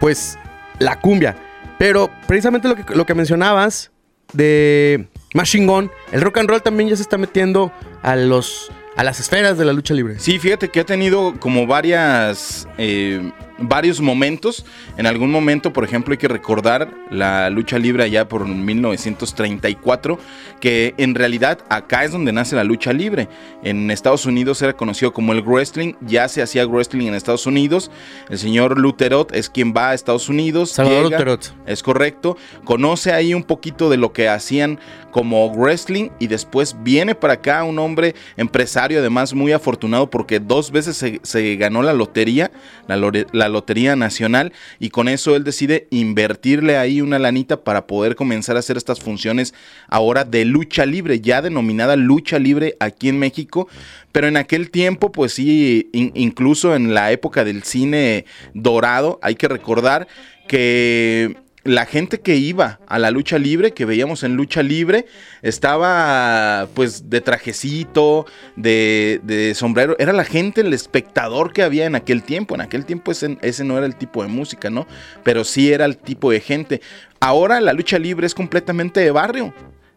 pues, 0.00 0.38
la 0.78 1.00
cumbia. 1.00 1.36
Pero 1.78 2.10
precisamente 2.26 2.68
lo 2.68 2.76
que, 2.76 2.94
lo 2.94 3.04
que 3.04 3.14
mencionabas 3.14 3.90
de 4.32 5.08
Machine 5.34 5.66
Gun, 5.66 5.90
el 6.12 6.20
rock 6.20 6.38
and 6.38 6.48
roll 6.48 6.62
también 6.62 6.88
ya 6.88 6.96
se 6.96 7.02
está 7.02 7.18
metiendo 7.18 7.72
a 8.02 8.16
los 8.16 8.70
a 8.96 9.04
las 9.04 9.20
esferas 9.20 9.58
de 9.58 9.64
la 9.66 9.74
lucha 9.74 9.92
libre. 9.92 10.18
Sí, 10.18 10.38
fíjate 10.38 10.70
que 10.70 10.80
ha 10.80 10.84
tenido 10.84 11.38
como 11.38 11.66
varias 11.66 12.66
eh, 12.78 13.30
varios 13.58 14.00
momentos. 14.00 14.64
En 14.96 15.06
algún 15.06 15.30
momento, 15.30 15.72
por 15.72 15.84
ejemplo, 15.84 16.12
hay 16.12 16.18
que 16.18 16.28
recordar 16.28 16.92
la 17.10 17.50
lucha 17.50 17.78
libre 17.78 18.04
allá 18.04 18.28
por 18.28 18.46
1934, 18.46 20.18
que 20.60 20.94
en 20.98 21.14
realidad 21.14 21.58
acá 21.68 22.04
es 22.04 22.12
donde 22.12 22.32
nace 22.32 22.56
la 22.56 22.64
lucha 22.64 22.92
libre. 22.92 23.28
En 23.62 23.90
Estados 23.90 24.26
Unidos 24.26 24.60
era 24.62 24.74
conocido 24.74 25.12
como 25.12 25.32
el 25.32 25.42
wrestling, 25.42 25.94
ya 26.00 26.28
se 26.28 26.42
hacía 26.42 26.66
wrestling 26.66 27.08
en 27.08 27.14
Estados 27.14 27.46
Unidos. 27.46 27.90
El 28.28 28.38
señor 28.38 28.78
Luterot 28.78 29.34
es 29.34 29.50
quien 29.50 29.72
va 29.76 29.90
a 29.90 29.94
Estados 29.94 30.28
Unidos. 30.28 30.70
Salvador 30.72 31.10
Luterot. 31.10 31.54
Es 31.66 31.82
correcto. 31.82 32.36
Conoce 32.64 33.12
ahí 33.12 33.34
un 33.34 33.44
poquito 33.44 33.90
de 33.90 33.96
lo 33.96 34.12
que 34.12 34.28
hacían 34.28 34.78
como 35.10 35.48
wrestling 35.48 36.10
y 36.18 36.26
después 36.26 36.76
viene 36.82 37.14
para 37.14 37.34
acá 37.34 37.64
un 37.64 37.78
hombre 37.78 38.14
empresario, 38.36 38.98
además 38.98 39.32
muy 39.32 39.52
afortunado 39.52 40.10
porque 40.10 40.40
dos 40.40 40.70
veces 40.70 41.02
se, 41.22 41.56
ganó 41.56 41.82
la 41.82 41.94
lotería, 41.94 42.50
la, 42.86 42.96
la 43.32 43.45
Lotería 43.48 43.96
Nacional 43.96 44.52
y 44.78 44.90
con 44.90 45.08
eso 45.08 45.36
él 45.36 45.44
decide 45.44 45.86
invertirle 45.90 46.76
ahí 46.76 47.00
una 47.00 47.18
lanita 47.18 47.62
para 47.62 47.86
poder 47.86 48.16
comenzar 48.16 48.56
a 48.56 48.60
hacer 48.60 48.76
estas 48.76 49.00
funciones 49.00 49.54
ahora 49.88 50.24
de 50.24 50.44
lucha 50.44 50.86
libre, 50.86 51.20
ya 51.20 51.42
denominada 51.42 51.96
lucha 51.96 52.38
libre 52.38 52.76
aquí 52.80 53.08
en 53.08 53.18
México, 53.18 53.68
pero 54.12 54.28
en 54.28 54.36
aquel 54.36 54.70
tiempo 54.70 55.12
pues 55.12 55.32
sí, 55.32 55.90
incluso 55.92 56.74
en 56.74 56.94
la 56.94 57.12
época 57.12 57.44
del 57.44 57.62
cine 57.62 58.24
dorado, 58.54 59.18
hay 59.22 59.34
que 59.34 59.48
recordar 59.48 60.08
que 60.48 61.45
la 61.66 61.86
gente 61.86 62.20
que 62.20 62.36
iba 62.36 62.80
a 62.86 62.98
la 62.98 63.10
lucha 63.10 63.38
libre, 63.38 63.72
que 63.72 63.84
veíamos 63.84 64.22
en 64.22 64.34
lucha 64.36 64.62
libre, 64.62 65.06
estaba 65.42 66.68
pues 66.74 67.10
de 67.10 67.20
trajecito, 67.20 68.26
de, 68.56 69.52
sombrero. 69.54 69.96
Era 69.98 70.12
la 70.12 70.24
gente, 70.24 70.62
el 70.62 70.72
espectador 70.72 71.52
que 71.52 71.62
había 71.62 71.86
en 71.86 71.94
aquel 71.94 72.22
tiempo. 72.22 72.54
En 72.54 72.60
aquel 72.60 72.84
tiempo 72.86 73.12
ese, 73.12 73.38
ese 73.42 73.64
no 73.64 73.76
era 73.76 73.86
el 73.86 73.96
tipo 73.96 74.22
de 74.22 74.28
música, 74.28 74.70
¿no? 74.70 74.86
Pero 75.22 75.44
sí 75.44 75.72
era 75.72 75.84
el 75.84 75.96
tipo 75.96 76.30
de 76.30 76.40
gente. 76.40 76.80
Ahora 77.20 77.60
la 77.60 77.72
lucha 77.72 77.98
libre 77.98 78.26
es 78.26 78.34
completamente 78.34 79.00
de 79.00 79.10
barrio. 79.10 79.52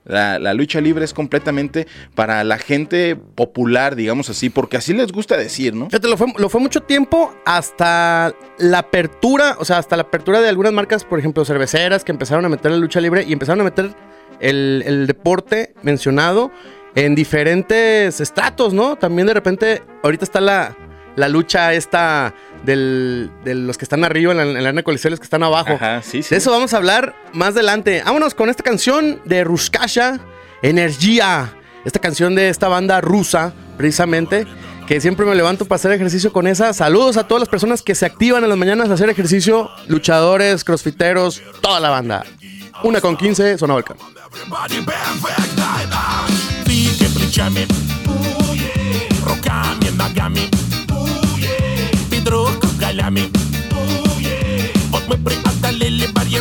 La, 0.05 0.39
la, 0.39 0.53
lucha 0.53 0.81
libre 0.81 1.05
es 1.05 1.13
completamente 1.13 1.85
para 2.15 2.43
la 2.43 2.57
gente 2.57 3.15
popular, 3.15 3.95
digamos 3.95 4.29
así, 4.29 4.49
porque 4.49 4.77
así 4.77 4.93
les 4.93 5.11
gusta 5.11 5.37
decir, 5.37 5.75
¿no? 5.75 5.85
Fíjate, 5.85 6.07
lo 6.07 6.17
fue, 6.49 6.61
mucho 6.61 6.81
tiempo 6.81 7.35
hasta 7.45 8.33
la 8.57 8.79
apertura, 8.79 9.57
o 9.59 9.65
sea, 9.65 9.77
hasta 9.77 9.97
la 9.97 10.03
apertura 10.03 10.41
de 10.41 10.49
algunas 10.49 10.73
marcas, 10.73 11.03
por 11.03 11.19
ejemplo, 11.19 11.45
cerveceras, 11.45 12.03
que 12.03 12.11
empezaron 12.11 12.45
a 12.45 12.49
meter 12.49 12.71
la 12.71 12.77
lucha 12.77 13.01
libre 13.01 13.23
y 13.27 13.33
empezaron 13.33 13.61
a 13.61 13.65
meter 13.65 13.93
el, 14.39 14.83
el 14.85 15.05
deporte 15.05 15.75
mencionado 15.83 16.51
en 16.95 17.13
diferentes 17.13 18.19
estratos, 18.19 18.73
¿no? 18.73 18.95
También 18.95 19.27
de 19.27 19.33
repente, 19.33 19.83
ahorita 20.01 20.25
está 20.25 20.41
la, 20.41 20.75
la 21.15 21.27
lucha 21.27 21.73
esta 21.73 22.33
del, 22.63 23.31
de 23.43 23.55
los 23.55 23.77
que 23.77 23.85
están 23.85 24.03
arriba 24.03 24.31
en 24.31 24.37
la, 24.37 24.43
en 24.43 24.53
la 24.53 24.69
arena 24.69 24.83
coliseo, 24.83 25.11
los 25.11 25.19
que 25.19 25.25
están 25.25 25.43
abajo. 25.43 25.73
Ajá, 25.73 26.01
sí, 26.01 26.23
sí. 26.23 26.29
De 26.31 26.37
eso 26.37 26.51
vamos 26.51 26.73
a 26.73 26.77
hablar 26.77 27.15
más 27.33 27.49
adelante. 27.49 28.01
Vámonos 28.05 28.33
con 28.33 28.49
esta 28.49 28.63
canción 28.63 29.21
de 29.25 29.43
Ruskasha, 29.43 30.19
Energía. 30.61 31.53
Esta 31.85 31.99
canción 31.99 32.35
de 32.35 32.49
esta 32.49 32.67
banda 32.67 32.99
rusa, 33.01 33.53
precisamente, 33.77 34.45
que 34.85 34.99
siempre 34.99 35.25
me 35.25 35.35
levanto 35.35 35.65
para 35.65 35.77
hacer 35.77 35.91
ejercicio 35.91 36.33
con 36.33 36.47
esa. 36.47 36.73
Saludos 36.73 37.15
a 37.17 37.27
todas 37.27 37.39
las 37.39 37.49
personas 37.49 37.81
que 37.81 37.95
se 37.95 38.05
activan 38.05 38.43
en 38.43 38.49
las 38.49 38.57
mañanas 38.57 38.89
a 38.89 38.93
hacer 38.93 39.09
ejercicio, 39.09 39.69
luchadores, 39.87 40.63
crossfiteros, 40.63 41.41
toda 41.61 41.79
la 41.79 41.89
banda. 41.89 42.25
Una 42.83 42.99
con 42.99 43.15
15, 43.15 43.57
Zona 43.57 43.73
Volcán. 43.75 43.97
Everybody 44.31 44.79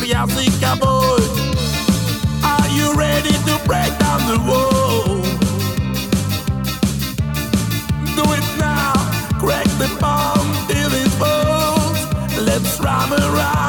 Africa 0.07 0.77
boy. 0.79 1.19
Are 2.43 2.69
you 2.69 2.93
ready 2.97 3.31
to 3.31 3.59
break 3.67 3.91
down 3.99 4.21
the 4.31 4.39
wall? 4.47 5.21
Do 8.15 8.23
it 8.33 8.47
now, 8.57 8.93
crack 9.39 9.67
the 9.77 9.89
bomb 9.99 10.47
till 10.67 10.91
it 10.93 11.11
falls. 11.19 11.99
Let's 12.39 12.79
run 12.79 13.11
around. 13.11 13.68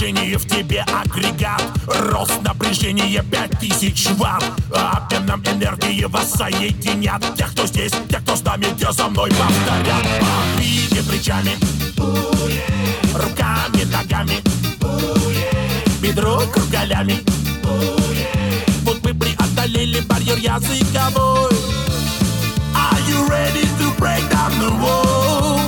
Энергоснабжение 0.00 0.38
в 0.38 0.46
тебе 0.46 0.80
агрегат. 0.82 1.62
Рост 1.86 2.40
напряжения 2.42 3.22
5000 3.22 4.12
ватт. 4.16 4.44
Обменом 4.74 5.42
энергии 5.42 6.04
вас 6.04 6.32
соединят 6.32 7.22
Тех, 7.36 7.52
кто 7.52 7.66
здесь, 7.66 7.92
тех, 8.08 8.22
кто 8.22 8.34
с 8.34 8.42
нами, 8.42 8.66
те 8.78 8.90
за 8.92 9.08
мной 9.08 9.30
повторят. 9.30 10.02
Двигай 10.56 11.02
плечами. 11.02 11.50
Руками, 13.14 13.84
ногами. 13.92 14.40
Бедро 16.00 16.40
кругалями. 16.50 17.22
Вот 18.84 19.04
мы 19.04 19.12
преодолели 19.12 20.00
барьер 20.00 20.38
языковой. 20.38 21.52
Are 22.74 23.00
you 23.06 23.28
ready 23.28 23.68
to 23.78 23.92
break 23.98 24.26
down 24.30 24.50
the 24.58 24.70
wall? 24.82 25.59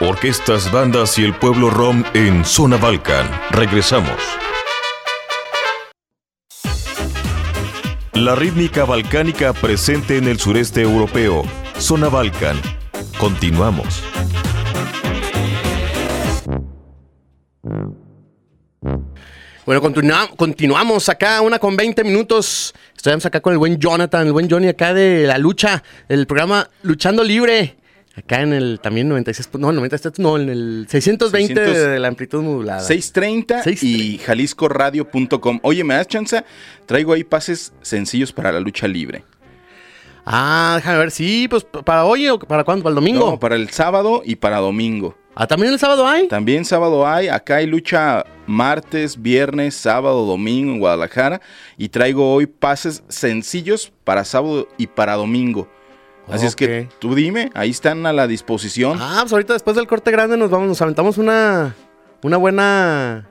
Orquestas, 0.00 0.70
bandas 0.72 1.18
y 1.18 1.24
el 1.24 1.34
pueblo 1.34 1.68
rom 1.70 2.04
en 2.14 2.44
Zona 2.44 2.76
Balkan. 2.78 3.28
Regresamos. 3.50 4.16
La 8.14 8.34
rítmica 8.34 8.84
balcánica 8.84 9.52
presente 9.52 10.16
en 10.16 10.26
el 10.28 10.38
sureste 10.38 10.80
europeo. 10.82 11.42
Zona 11.78 12.08
Balkan. 12.08 12.56
Continuamos. 13.18 14.02
Bueno, 19.66 19.80
continua- 19.82 20.28
continuamos 20.36 21.08
acá, 21.08 21.42
una 21.42 21.58
con 21.58 21.76
20 21.76 22.02
minutos. 22.04 22.74
Estamos 22.96 23.24
acá 23.26 23.40
con 23.40 23.52
el 23.52 23.58
buen 23.58 23.78
Jonathan, 23.78 24.26
el 24.26 24.32
buen 24.32 24.50
Johnny 24.50 24.68
acá 24.68 24.92
de 24.94 25.26
la 25.26 25.38
lucha, 25.38 25.82
el 26.08 26.26
programa 26.26 26.68
Luchando 26.82 27.22
Libre. 27.22 27.76
Acá 28.16 28.42
en 28.42 28.52
el 28.52 28.80
también 28.80 29.08
96, 29.08 29.50
no, 29.58 29.72
96, 29.72 30.18
no, 30.18 30.36
en 30.36 30.48
el 30.48 30.86
620 30.88 31.54
de, 31.54 31.66
600, 31.66 31.92
de 31.92 31.98
la 32.00 32.08
amplitud 32.08 32.42
modulada. 32.42 32.80
630 32.80 33.62
y 33.86 34.18
jaliscoradio.com. 34.18 35.60
Oye, 35.62 35.84
¿me 35.84 35.94
das 35.94 36.08
chance? 36.08 36.44
Traigo 36.86 37.12
ahí 37.12 37.22
pases 37.22 37.72
sencillos 37.82 38.32
para 38.32 38.50
la 38.50 38.58
lucha 38.58 38.88
libre. 38.88 39.22
Ah, 40.26 40.74
déjame 40.76 40.98
ver, 40.98 41.10
sí, 41.12 41.46
pues 41.48 41.64
para 41.64 42.04
hoy 42.04 42.28
o 42.28 42.38
para 42.38 42.64
cuándo, 42.64 42.82
para 42.82 42.90
el 42.90 42.96
domingo. 42.96 43.30
No, 43.30 43.40
para 43.40 43.54
el 43.54 43.70
sábado 43.70 44.22
y 44.24 44.36
para 44.36 44.58
domingo. 44.58 45.16
Ah, 45.34 45.46
también 45.46 45.72
el 45.72 45.78
sábado 45.78 46.06
hay. 46.06 46.28
También 46.28 46.64
sábado 46.64 47.06
hay, 47.06 47.28
acá 47.28 47.56
hay 47.56 47.66
lucha 47.66 48.24
martes, 48.46 49.20
viernes, 49.20 49.74
sábado, 49.74 50.26
domingo 50.26 50.72
en 50.72 50.78
Guadalajara. 50.80 51.40
Y 51.78 51.88
traigo 51.88 52.34
hoy 52.34 52.46
pases 52.46 53.02
sencillos 53.08 53.92
para 54.04 54.24
sábado 54.24 54.68
y 54.76 54.88
para 54.88 55.14
domingo. 55.14 55.68
Así 56.32 56.46
es 56.46 56.56
que 56.56 56.88
tú 56.98 57.14
dime, 57.14 57.50
ahí 57.54 57.70
están 57.70 58.06
a 58.06 58.12
la 58.12 58.26
disposición. 58.26 58.98
Ah, 59.00 59.18
pues 59.22 59.32
ahorita 59.32 59.52
después 59.54 59.76
del 59.76 59.86
corte 59.86 60.10
grande 60.10 60.36
nos 60.36 60.50
vamos, 60.50 60.68
nos 60.68 60.82
aventamos 60.82 61.18
una, 61.18 61.74
una 62.22 62.36
buena 62.36 63.28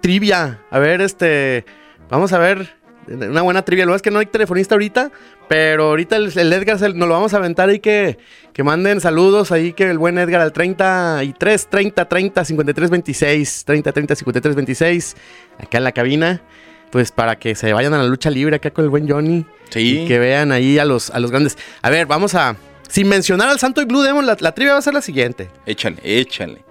trivia. 0.00 0.60
A 0.70 0.78
ver, 0.78 1.00
este, 1.00 1.64
vamos 2.10 2.32
a 2.32 2.38
ver 2.38 2.76
una 3.08 3.42
buena 3.42 3.62
trivia. 3.64 3.86
Lo 3.86 3.94
es 3.94 4.02
que 4.02 4.10
no 4.10 4.18
hay 4.18 4.26
telefonista 4.26 4.74
ahorita, 4.74 5.10
pero 5.48 5.84
ahorita 5.84 6.16
el, 6.16 6.36
el 6.38 6.52
Edgar 6.52 6.78
se- 6.78 6.92
nos 6.92 7.08
lo 7.08 7.14
vamos 7.14 7.32
a 7.34 7.38
aventar 7.38 7.68
ahí 7.70 7.80
que, 7.80 8.18
que 8.52 8.62
manden 8.62 9.00
saludos 9.00 9.50
ahí 9.50 9.72
que 9.72 9.84
el 9.90 9.96
buen 9.98 10.18
Edgar 10.18 10.40
al 10.42 10.52
33 10.52 11.68
30 11.68 12.04
30 12.08 12.44
53 12.44 12.90
26 12.90 13.64
30 13.64 13.92
30 13.92 14.14
53 14.14 14.54
26 14.56 15.16
acá 15.58 15.78
en 15.78 15.84
la 15.84 15.92
cabina. 15.92 16.42
Pues 16.90 17.12
para 17.12 17.38
que 17.38 17.54
se 17.54 17.72
vayan 17.72 17.92
a 17.94 17.98
la 17.98 18.04
lucha 18.04 18.30
libre 18.30 18.56
acá 18.56 18.70
con 18.70 18.84
el 18.84 18.90
buen 18.90 19.08
Johnny. 19.08 19.44
Sí. 19.70 20.00
Y 20.00 20.08
que 20.08 20.18
vean 20.18 20.52
ahí 20.52 20.78
a 20.78 20.84
los, 20.84 21.10
a 21.10 21.20
los 21.20 21.30
grandes. 21.30 21.58
A 21.82 21.90
ver, 21.90 22.06
vamos 22.06 22.34
a, 22.34 22.56
sin 22.88 23.08
mencionar 23.08 23.48
al 23.48 23.58
Santo 23.58 23.82
y 23.82 23.84
Blue 23.84 24.02
Demon, 24.02 24.26
la, 24.26 24.36
la 24.40 24.52
trivia 24.52 24.72
va 24.72 24.78
a 24.78 24.82
ser 24.82 24.94
la 24.94 25.02
siguiente. 25.02 25.48
Échale, 25.66 25.98
échale. 26.02 26.62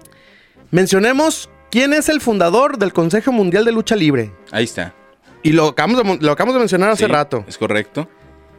Mencionemos 0.70 1.48
quién 1.70 1.92
es 1.92 2.08
el 2.08 2.20
fundador 2.20 2.78
del 2.78 2.92
Consejo 2.92 3.32
Mundial 3.32 3.64
de 3.64 3.72
Lucha 3.72 3.94
Libre. 3.96 4.32
Ahí 4.50 4.64
está. 4.64 4.94
Y 5.42 5.52
lo 5.52 5.68
acabamos 5.68 6.02
de, 6.02 6.26
lo 6.26 6.32
acabamos 6.32 6.54
de 6.54 6.58
mencionar 6.58 6.90
hace 6.90 7.06
Sí, 7.06 7.10
rato. 7.12 7.44
Es 7.46 7.56
correcto. 7.56 8.08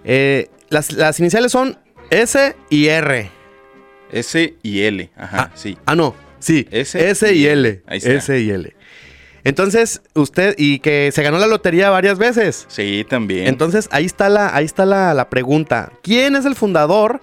Eh, 0.05 0.49
las, 0.69 0.93
las 0.93 1.19
iniciales 1.19 1.51
son 1.51 1.77
S 2.09 2.55
y 2.69 2.87
R. 2.87 3.29
S 4.11 4.55
y 4.63 4.81
L. 4.81 5.11
Ajá, 5.17 5.51
sí. 5.55 5.77
Ah, 5.85 5.95
no. 5.95 6.15
Sí. 6.39 6.65
S 6.71 7.09
S, 7.09 7.33
y. 7.35 7.45
L. 7.45 7.83
Ahí 7.85 7.97
está. 7.97 8.13
S 8.13 8.39
y 8.39 8.49
L. 8.49 8.73
Entonces, 9.43 10.01
usted, 10.15 10.55
y 10.57 10.79
que 10.79 11.11
se 11.13 11.23
ganó 11.23 11.37
la 11.39 11.47
lotería 11.47 11.89
varias 11.89 12.17
veces. 12.17 12.65
Sí, 12.67 13.05
también. 13.09 13.47
Entonces, 13.47 13.87
ahí 13.91 14.05
está 14.05 14.29
la, 14.29 14.55
ahí 14.55 14.65
está 14.65 14.85
la, 14.85 15.13
la 15.13 15.29
pregunta. 15.29 15.91
¿Quién 16.03 16.35
es 16.35 16.45
el 16.45 16.55
fundador 16.55 17.21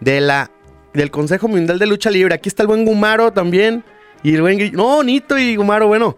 de 0.00 0.20
la, 0.20 0.50
del 0.94 1.10
Consejo 1.10 1.48
Mundial 1.48 1.78
de 1.78 1.86
Lucha 1.86 2.10
Libre? 2.10 2.34
Aquí 2.34 2.48
está 2.48 2.62
el 2.62 2.68
buen 2.68 2.84
Gumaro 2.84 3.32
también. 3.32 3.84
Y 4.22 4.34
el 4.34 4.42
buen 4.42 4.72
No, 4.72 5.02
Nito 5.02 5.38
y 5.38 5.56
Gumaro, 5.56 5.86
bueno. 5.88 6.16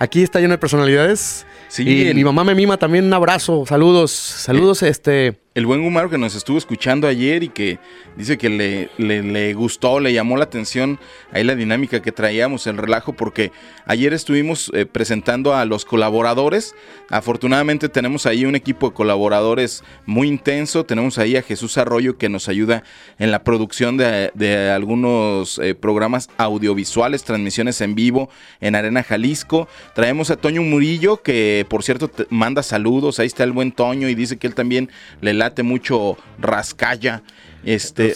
Aquí 0.00 0.22
está 0.22 0.38
lleno 0.40 0.52
de 0.52 0.58
personalidades. 0.58 1.44
Sí, 1.68 1.82
y 1.82 2.06
el- 2.08 2.14
mi 2.14 2.24
mamá 2.24 2.44
me 2.44 2.54
mima 2.54 2.76
también 2.78 3.04
un 3.04 3.12
abrazo. 3.14 3.64
Saludos. 3.66 4.10
Saludos, 4.12 4.82
este. 4.82 5.38
El 5.58 5.66
buen 5.66 5.82
Gumaro 5.82 6.08
que 6.08 6.18
nos 6.18 6.36
estuvo 6.36 6.56
escuchando 6.56 7.08
ayer 7.08 7.42
y 7.42 7.48
que 7.48 7.80
dice 8.16 8.38
que 8.38 8.48
le, 8.48 8.90
le- 8.96 9.54
gustó, 9.54 9.98
le 9.98 10.12
llamó 10.12 10.36
la 10.36 10.44
atención 10.44 11.00
ahí 11.32 11.42
la 11.42 11.56
dinámica 11.56 12.00
que 12.00 12.12
traíamos, 12.12 12.68
el 12.68 12.76
relajo, 12.76 13.12
porque 13.12 13.50
ayer 13.84 14.12
estuvimos 14.12 14.70
eh, 14.72 14.86
presentando 14.86 15.56
a 15.56 15.64
los 15.64 15.84
colaboradores. 15.84 16.76
Afortunadamente 17.10 17.88
tenemos 17.88 18.24
ahí 18.24 18.44
un 18.44 18.54
equipo 18.54 18.90
de 18.90 18.94
colaboradores 18.94 19.82
muy 20.06 20.28
intenso. 20.28 20.86
Tenemos 20.86 21.18
ahí 21.18 21.34
a 21.34 21.42
Jesús 21.42 21.76
Arroyo 21.76 22.18
que 22.18 22.28
nos 22.28 22.48
ayuda 22.48 22.84
en 23.18 23.32
la 23.32 23.42
producción 23.42 23.96
de, 23.96 24.70
algunos 24.72 25.58
eh, 25.58 25.74
programas 25.74 26.30
audiovisuales, 26.36 27.24
transmisiones 27.24 27.80
en 27.80 27.96
vivo 27.96 28.30
en 28.60 28.76
Arena 28.76 29.02
Jalisco. 29.02 29.66
Traemos 29.96 30.30
a 30.30 30.36
Toño 30.36 30.62
Murillo 30.62 31.20
que 31.20 31.66
por 31.68 31.82
cierto 31.82 32.12
manda 32.30 32.62
saludos. 32.62 33.18
Ahí 33.18 33.26
está 33.26 33.42
el 33.42 33.50
buen 33.50 33.72
Toño 33.72 34.08
y 34.08 34.14
dice 34.14 34.36
que 34.36 34.46
él 34.46 34.54
también 34.54 34.88
le 35.20 35.34
late 35.48 35.62
mucho 35.62 36.16
Rascaya. 36.38 37.22
Este, 37.64 38.14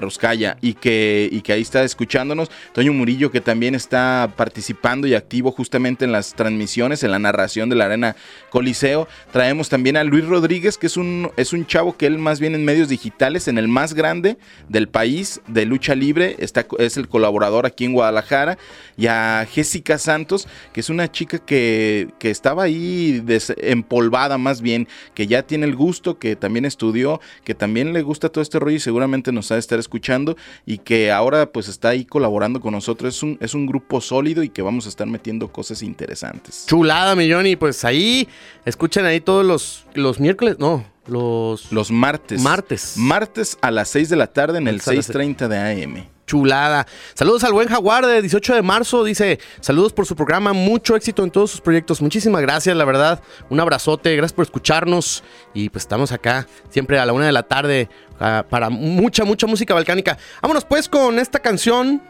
Ruscaya, 0.00 0.56
y 0.60 0.74
que, 0.74 1.28
y 1.30 1.40
que 1.42 1.52
ahí 1.52 1.62
está 1.62 1.82
escuchándonos. 1.82 2.50
Toño 2.72 2.92
Murillo, 2.92 3.30
que 3.30 3.40
también 3.40 3.74
está 3.74 4.32
participando 4.36 5.06
y 5.06 5.14
activo 5.14 5.50
justamente 5.50 6.04
en 6.04 6.12
las 6.12 6.34
transmisiones, 6.34 7.02
en 7.02 7.10
la 7.10 7.18
narración 7.18 7.68
de 7.68 7.76
la 7.76 7.86
Arena 7.86 8.16
Coliseo. 8.50 9.08
Traemos 9.32 9.68
también 9.68 9.96
a 9.96 10.04
Luis 10.04 10.24
Rodríguez, 10.24 10.78
que 10.78 10.86
es 10.86 10.96
un, 10.96 11.30
es 11.36 11.52
un 11.52 11.66
chavo 11.66 11.96
que 11.96 12.06
él 12.06 12.18
más 12.18 12.38
bien 12.38 12.54
en 12.54 12.64
medios 12.64 12.88
digitales, 12.88 13.48
en 13.48 13.58
el 13.58 13.68
más 13.68 13.94
grande 13.94 14.38
del 14.68 14.88
país 14.88 15.40
de 15.48 15.66
lucha 15.66 15.94
libre, 15.94 16.36
está, 16.38 16.66
es 16.78 16.96
el 16.96 17.08
colaborador 17.08 17.66
aquí 17.66 17.84
en 17.84 17.92
Guadalajara. 17.92 18.56
Y 18.96 19.06
a 19.08 19.46
Jessica 19.50 19.98
Santos, 19.98 20.46
que 20.72 20.80
es 20.80 20.90
una 20.90 21.10
chica 21.10 21.38
que, 21.38 22.08
que 22.18 22.30
estaba 22.30 22.62
ahí 22.62 23.24
empolvada 23.58 24.38
más 24.38 24.60
bien, 24.60 24.86
que 25.14 25.26
ya 25.26 25.42
tiene 25.42 25.66
el 25.66 25.74
gusto, 25.74 26.18
que 26.18 26.36
también 26.36 26.64
estudió, 26.64 27.20
que 27.44 27.54
también 27.54 27.92
le 27.92 28.02
gusta 28.02 28.11
todo 28.18 28.42
este 28.42 28.58
rollo 28.58 28.76
y 28.76 28.80
seguramente 28.80 29.32
nos 29.32 29.50
ha 29.50 29.54
de 29.54 29.60
estar 29.60 29.78
escuchando 29.78 30.36
y 30.66 30.78
que 30.78 31.10
ahora 31.10 31.50
pues 31.50 31.68
está 31.68 31.90
ahí 31.90 32.04
colaborando 32.04 32.60
con 32.60 32.72
nosotros. 32.72 33.16
Es 33.16 33.22
un, 33.22 33.38
es 33.40 33.54
un 33.54 33.66
grupo 33.66 34.00
sólido 34.00 34.42
y 34.42 34.48
que 34.48 34.62
vamos 34.62 34.86
a 34.86 34.88
estar 34.88 35.06
metiendo 35.06 35.48
cosas 35.52 35.82
interesantes. 35.82 36.66
Chulada, 36.66 37.14
millón. 37.16 37.46
Y 37.46 37.56
pues 37.56 37.84
ahí, 37.84 38.28
escuchen 38.64 39.04
ahí 39.04 39.20
todos 39.20 39.44
los, 39.44 39.86
los 39.94 40.20
miércoles. 40.20 40.56
No, 40.58 40.84
los. 41.06 41.72
Los 41.72 41.90
martes. 41.90 42.40
Martes. 42.40 42.94
Martes 42.96 43.58
a 43.60 43.70
las 43.70 43.88
6 43.88 44.08
de 44.08 44.16
la 44.16 44.26
tarde 44.28 44.58
en 44.58 44.68
el 44.68 44.76
Martes 44.76 44.88
a 44.88 44.94
las 44.94 45.10
6.30 45.10 45.48
de 45.48 45.58
AM. 45.58 46.12
Chulada. 46.26 46.86
Saludos 47.14 47.44
al 47.44 47.52
buen 47.52 47.68
Jaguar 47.68 48.06
de 48.06 48.20
18 48.20 48.54
de 48.54 48.62
marzo. 48.62 49.04
Dice, 49.04 49.38
saludos 49.60 49.92
por 49.92 50.06
su 50.06 50.16
programa. 50.16 50.52
Mucho 50.52 50.96
éxito 50.96 51.24
en 51.24 51.30
todos 51.30 51.50
sus 51.50 51.60
proyectos. 51.60 52.00
Muchísimas 52.00 52.40
gracias, 52.40 52.76
la 52.76 52.84
verdad. 52.84 53.20
Un 53.50 53.60
abrazote. 53.60 54.16
Gracias 54.16 54.32
por 54.32 54.44
escucharnos. 54.44 55.24
Y 55.52 55.68
pues 55.68 55.82
estamos 55.82 56.12
acá 56.12 56.46
siempre 56.70 56.98
a 56.98 57.06
la 57.06 57.12
una 57.12 57.26
de 57.26 57.32
la 57.32 57.42
tarde 57.42 57.88
ah, 58.20 58.46
para 58.48 58.70
mucha, 58.70 59.24
mucha 59.24 59.46
música 59.46 59.74
balcánica. 59.74 60.16
Vámonos 60.40 60.64
pues 60.64 60.88
con 60.88 61.18
esta 61.18 61.38
canción. 61.38 62.00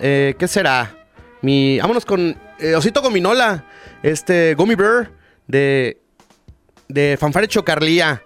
Eh, 0.00 0.34
¿Qué 0.38 0.46
será? 0.46 0.96
Mi, 1.40 1.80
vámonos 1.80 2.04
con 2.04 2.38
eh, 2.60 2.74
Osito 2.76 3.02
Gominola. 3.02 3.64
Este, 4.02 4.54
Gummy 4.54 4.74
Bear 4.74 5.10
de, 5.46 6.00
de 6.88 7.16
Fanfare 7.18 7.48
Chocarlía. 7.48 8.22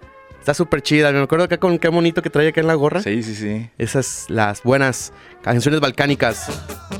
Está 0.47 0.53
súper 0.53 0.81
chida. 0.81 1.11
Me 1.11 1.19
acuerdo 1.19 1.43
acá 1.43 1.57
con 1.57 1.77
qué 1.77 1.89
bonito 1.89 2.21
que 2.21 2.29
trae 2.29 2.47
acá 2.47 2.61
en 2.61 2.67
la 2.67 2.73
gorra. 2.75 3.01
Sí, 3.01 3.21
sí, 3.21 3.35
sí. 3.35 3.69
Esas 3.77 4.27
las 4.29 4.63
buenas 4.63 5.11
canciones 5.41 5.81
balcánicas. 5.81 6.47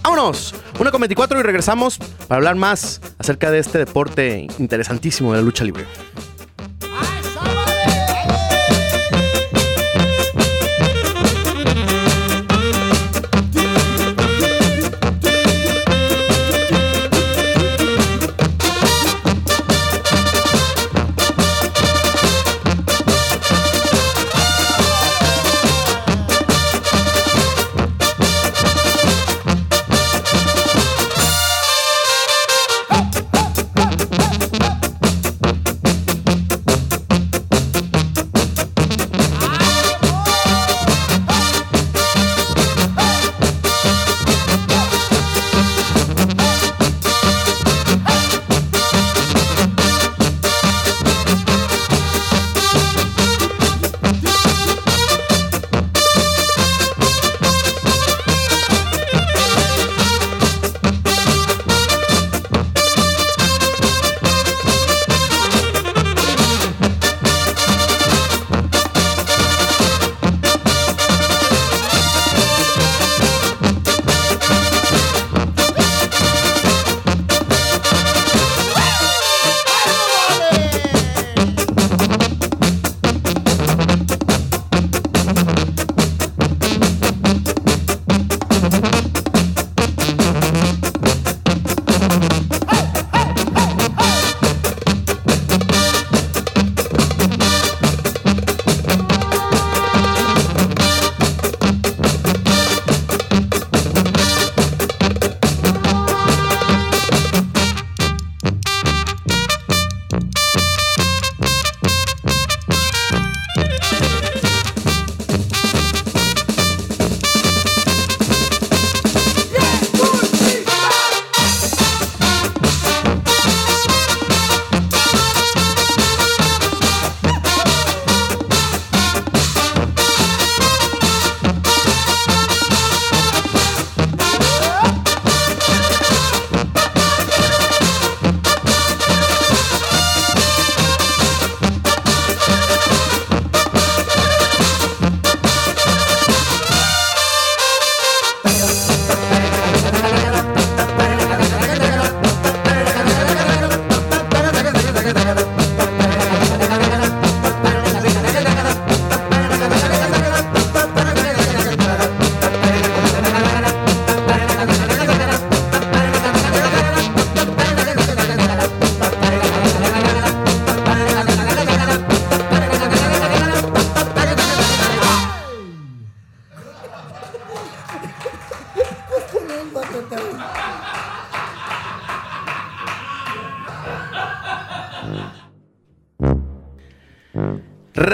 ¡Vámonos! 0.04 0.54
1 0.78 0.92
con 0.92 1.00
24 1.00 1.40
y 1.40 1.44
regresamos 1.44 1.98
para 2.28 2.40
hablar 2.40 2.58
más 2.58 3.00
acerca 3.18 3.50
de 3.50 3.60
este 3.60 3.78
deporte 3.78 4.48
interesantísimo 4.60 5.32
de 5.32 5.38
la 5.38 5.46
lucha 5.46 5.64
libre. 5.64 5.86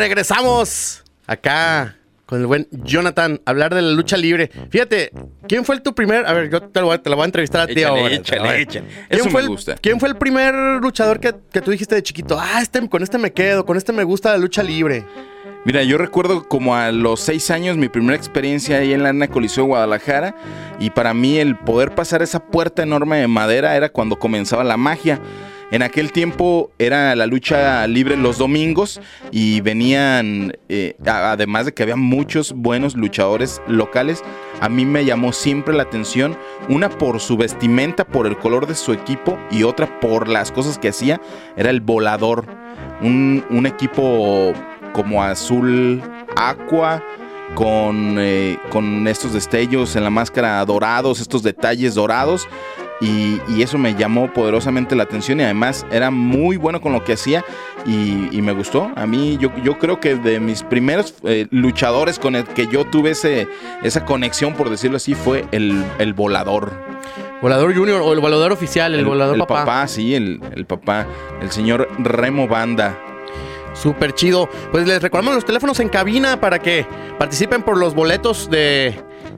Regresamos 0.03 1.01
acá 1.27 1.95
con 2.25 2.41
el 2.41 2.45
buen 2.45 2.67
Jonathan 2.71 3.39
a 3.45 3.49
hablar 3.51 3.73
de 3.73 3.81
la 3.81 3.91
lucha 3.91 4.17
libre. 4.17 4.51
Fíjate, 4.69 5.11
¿quién 5.47 5.63
fue 5.63 5.75
el 5.75 5.81
tu 5.81 5.95
primer? 5.95 6.25
A 6.25 6.33
ver, 6.33 6.49
yo 6.49 6.61
te 6.61 6.81
lo 6.81 6.87
voy, 6.87 6.99
te 6.99 7.09
lo 7.09 7.15
voy 7.15 7.23
a 7.23 7.25
entrevistar 7.27 7.61
a 7.61 7.67
ti 7.67 7.71
Échale, 7.79 8.01
ahora. 8.01 8.13
échale, 8.13 8.49
A 8.49 8.57
échale. 8.57 8.85
¿Quién 8.87 9.05
Eso 9.09 9.23
fue 9.29 9.39
me 9.41 9.45
el- 9.45 9.47
gusta. 9.47 9.75
¿Quién 9.75 10.01
fue 10.01 10.09
el 10.09 10.17
primer 10.17 10.53
luchador 10.81 11.21
que, 11.21 11.33
que 11.53 11.61
tú 11.61 11.71
dijiste 11.71 11.95
de 11.95 12.03
chiquito? 12.03 12.37
Ah, 12.37 12.59
este, 12.61 12.85
con 12.89 13.01
este 13.01 13.17
me 13.17 13.31
quedo, 13.31 13.65
con 13.65 13.77
este 13.77 13.93
me 13.93 14.03
gusta 14.03 14.31
la 14.33 14.37
lucha 14.39 14.61
libre. 14.61 15.05
Mira, 15.63 15.83
yo 15.83 15.97
recuerdo 15.97 16.49
como 16.49 16.75
a 16.75 16.91
los 16.91 17.21
seis 17.21 17.49
años 17.49 17.77
mi 17.77 17.87
primera 17.87 18.17
experiencia 18.17 18.79
ahí 18.79 18.91
en 18.91 19.03
la 19.03 19.09
Arena 19.09 19.29
Coliseo 19.29 19.63
de 19.63 19.67
Guadalajara 19.69 20.35
y 20.79 20.89
para 20.89 21.13
mí 21.13 21.37
el 21.37 21.55
poder 21.57 21.95
pasar 21.95 22.21
esa 22.21 22.43
puerta 22.45 22.83
enorme 22.83 23.19
de 23.19 23.29
madera 23.29 23.77
era 23.77 23.87
cuando 23.87 24.19
comenzaba 24.19 24.65
la 24.65 24.75
magia. 24.75 25.21
En 25.73 25.81
aquel 25.81 26.11
tiempo 26.11 26.69
era 26.77 27.15
la 27.15 27.25
lucha 27.25 27.87
libre 27.87 28.15
los 28.15 28.37
domingos 28.37 29.01
y 29.31 29.59
venían, 29.61 30.55
eh, 30.69 30.95
además 31.03 31.65
de 31.65 31.73
que 31.73 31.81
había 31.81 31.95
muchos 31.95 32.53
buenos 32.53 32.95
luchadores 32.95 33.59
locales, 33.67 34.23
a 34.61 34.69
mí 34.69 34.85
me 34.85 35.03
llamó 35.03 35.33
siempre 35.33 35.73
la 35.73 35.81
atención, 35.81 36.37
una 36.69 36.89
por 36.89 37.19
su 37.19 37.37
vestimenta, 37.37 38.05
por 38.05 38.27
el 38.27 38.37
color 38.37 38.67
de 38.67 38.75
su 38.75 38.93
equipo 38.93 39.39
y 39.49 39.63
otra 39.63 39.99
por 39.99 40.27
las 40.27 40.51
cosas 40.51 40.77
que 40.77 40.89
hacía, 40.89 41.19
era 41.57 41.71
el 41.71 41.81
volador. 41.81 42.45
Un, 43.01 43.43
un 43.49 43.65
equipo 43.65 44.53
como 44.93 45.23
azul 45.23 46.03
aqua, 46.35 47.03
con, 47.55 48.17
eh, 48.19 48.57
con 48.69 49.07
estos 49.07 49.33
destellos 49.33 49.95
en 49.95 50.03
la 50.03 50.09
máscara 50.09 50.63
dorados, 50.65 51.19
estos 51.19 51.43
detalles 51.43 51.95
dorados. 51.95 52.47
Y, 53.01 53.41
y 53.49 53.63
eso 53.63 53.77
me 53.77 53.95
llamó 53.95 54.31
poderosamente 54.31 54.95
la 54.95 55.03
atención 55.03 55.39
y 55.39 55.43
además 55.43 55.85
era 55.91 56.09
muy 56.11 56.57
bueno 56.57 56.79
con 56.79 56.93
lo 56.93 57.03
que 57.03 57.13
hacía 57.13 57.43
y, 57.85 58.29
y 58.31 58.41
me 58.41 58.53
gustó. 58.53 58.91
A 58.95 59.05
mí 59.05 59.37
yo, 59.41 59.51
yo 59.61 59.77
creo 59.77 59.99
que 59.99 60.15
de 60.15 60.39
mis 60.39 60.63
primeros 60.63 61.15
eh, 61.23 61.47
luchadores 61.49 62.19
con 62.19 62.35
el 62.35 62.45
que 62.45 62.67
yo 62.67 62.85
tuve 62.85 63.11
ese, 63.11 63.47
esa 63.81 64.05
conexión, 64.05 64.53
por 64.53 64.69
decirlo 64.69 64.97
así, 64.97 65.15
fue 65.15 65.45
el, 65.51 65.83
el 65.99 66.13
volador. 66.13 66.71
Volador 67.41 67.75
Junior 67.75 68.01
o 68.01 68.13
el 68.13 68.21
volador 68.21 68.53
oficial, 68.53 68.95
el, 68.95 69.03
volador 69.03 69.35
el 69.35 69.45
papá. 69.45 69.85
sí, 69.87 70.15
el, 70.15 70.39
el 70.55 70.65
papá, 70.65 71.05
el 71.41 71.51
señor 71.51 71.89
Remo 71.99 72.47
Banda. 72.47 72.97
Súper 73.73 74.13
chido. 74.13 74.49
Pues 74.71 74.87
les 74.87 75.01
recordamos 75.01 75.35
los 75.35 75.45
teléfonos 75.45 75.79
en 75.81 75.89
cabina 75.89 76.39
para 76.39 76.59
que 76.59 76.85
participen 77.17 77.63
por 77.63 77.77
los 77.77 77.95
boletos 77.95 78.49
de, 78.49 78.95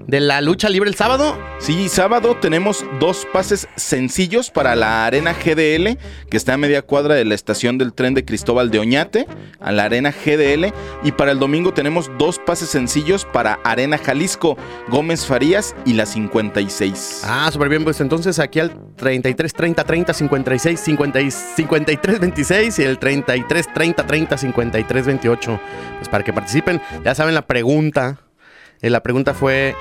de 0.07 0.19
la 0.19 0.41
lucha 0.41 0.69
libre 0.69 0.89
el 0.89 0.95
sábado. 0.95 1.37
Sí, 1.59 1.89
sábado 1.89 2.37
tenemos 2.39 2.85
dos 2.99 3.25
pases 3.31 3.67
sencillos 3.75 4.51
para 4.51 4.75
la 4.75 5.05
Arena 5.05 5.33
GDL, 5.33 5.97
que 6.29 6.37
está 6.37 6.53
a 6.53 6.57
media 6.57 6.81
cuadra 6.81 7.15
de 7.15 7.25
la 7.25 7.33
estación 7.35 7.77
del 7.77 7.93
tren 7.93 8.13
de 8.13 8.25
Cristóbal 8.25 8.71
de 8.71 8.79
Oñate, 8.79 9.27
a 9.59 9.71
la 9.71 9.85
Arena 9.85 10.11
GDL. 10.11 10.73
Y 11.03 11.11
para 11.13 11.31
el 11.31 11.39
domingo 11.39 11.73
tenemos 11.73 12.11
dos 12.17 12.39
pases 12.39 12.69
sencillos 12.69 13.25
para 13.25 13.59
Arena 13.63 13.97
Jalisco, 13.97 14.57
Gómez 14.89 15.25
Farías 15.25 15.75
y 15.85 15.93
la 15.93 16.05
56. 16.05 17.21
Ah, 17.23 17.49
súper 17.51 17.69
bien. 17.69 17.83
Pues 17.83 18.01
entonces 18.01 18.39
aquí 18.39 18.59
al 18.59 18.73
33 18.95 19.53
30 19.53 19.83
30 19.83 20.13
56 20.13 20.79
50 20.79 21.21
y 21.21 21.31
53 21.31 22.19
26 22.19 22.79
y 22.79 22.83
el 22.83 22.99
33 22.99 23.73
30 23.73 24.05
30 24.07 24.37
53 24.37 25.05
28. 25.05 25.59
Pues 25.97 26.09
para 26.09 26.23
que 26.23 26.33
participen, 26.33 26.81
ya 27.03 27.15
saben 27.15 27.33
la 27.33 27.47
pregunta. 27.47 28.24
Eh, 28.81 28.89
la 28.89 29.01
pregunta 29.01 29.33
fue: 29.33 29.75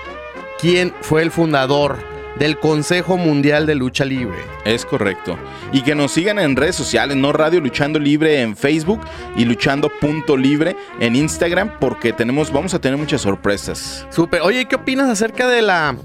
¿Quién 0.61 0.93
fue 1.01 1.23
el 1.23 1.31
fundador 1.31 1.99
del 2.39 2.59
Consejo 2.59 3.17
Mundial 3.17 3.67
de 3.67 3.75
Lucha 3.75 4.05
Libre? 4.05 4.39
Es 4.65 4.85
correcto. 4.85 5.39
Y 5.73 5.83
que 5.83 5.95
nos 5.95 6.13
sigan 6.13 6.39
en 6.39 6.57
redes 6.57 6.77
sociales, 6.77 7.17
no 7.17 7.33
Radio 7.33 7.61
Luchando 7.61 7.99
Libre 7.99 8.41
en 8.41 8.57
Facebook 8.57 9.01
y 9.37 9.45
Luchando 9.45 9.91
Punto 10.01 10.37
Libre 10.37 10.77
en 11.01 11.17
Instagram, 11.17 11.79
porque 11.79 12.13
tenemos, 12.13 12.53
vamos 12.53 12.75
a 12.75 12.81
tener 12.81 12.99
muchas 12.99 13.21
sorpresas. 13.21 14.07
Súper. 14.11 14.43
Oye, 14.43 14.67
¿qué 14.67 14.77
opinas 14.77 15.09
acerca 15.09 15.49
de 15.49 15.63
la, 15.63 15.97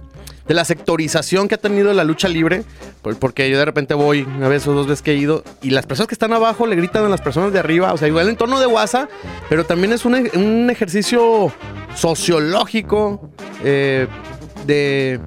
de 0.49 0.53
la 0.53 0.65
sectorización 0.65 1.47
que 1.47 1.55
ha 1.55 1.57
tenido 1.59 1.93
la 1.93 2.03
lucha 2.03 2.27
libre? 2.27 2.63
Por- 3.01 3.17
Porque 3.17 3.49
yo 3.49 3.57
de 3.57 3.63
repente 3.63 3.93
voy 3.93 4.23
una 4.23 4.49
vez 4.49 4.67
o 4.67 4.73
dos 4.73 4.87
veces 4.87 5.01
que 5.01 5.11
he 5.11 5.15
ido 5.15 5.43
y 5.61 5.69
las 5.69 5.85
personas 5.85 6.07
que 6.09 6.15
están 6.15 6.33
abajo 6.33 6.67
le 6.67 6.75
gritan 6.75 7.05
a 7.05 7.09
las 7.09 7.21
personas 7.21 7.53
de 7.53 7.59
arriba. 7.59 7.93
O 7.93 7.97
sea, 7.97 8.07
igual 8.09 8.27
en 8.27 8.35
tono 8.35 8.59
de 8.59 8.65
guasa, 8.65 9.07
pero 9.47 9.65
también 9.65 9.93
es 9.93 10.03
un, 10.03 10.15
e- 10.15 10.71
ejercicio 10.71 11.53
sociológico 11.95 13.29
eh, 13.63 14.07
de, 14.65 15.19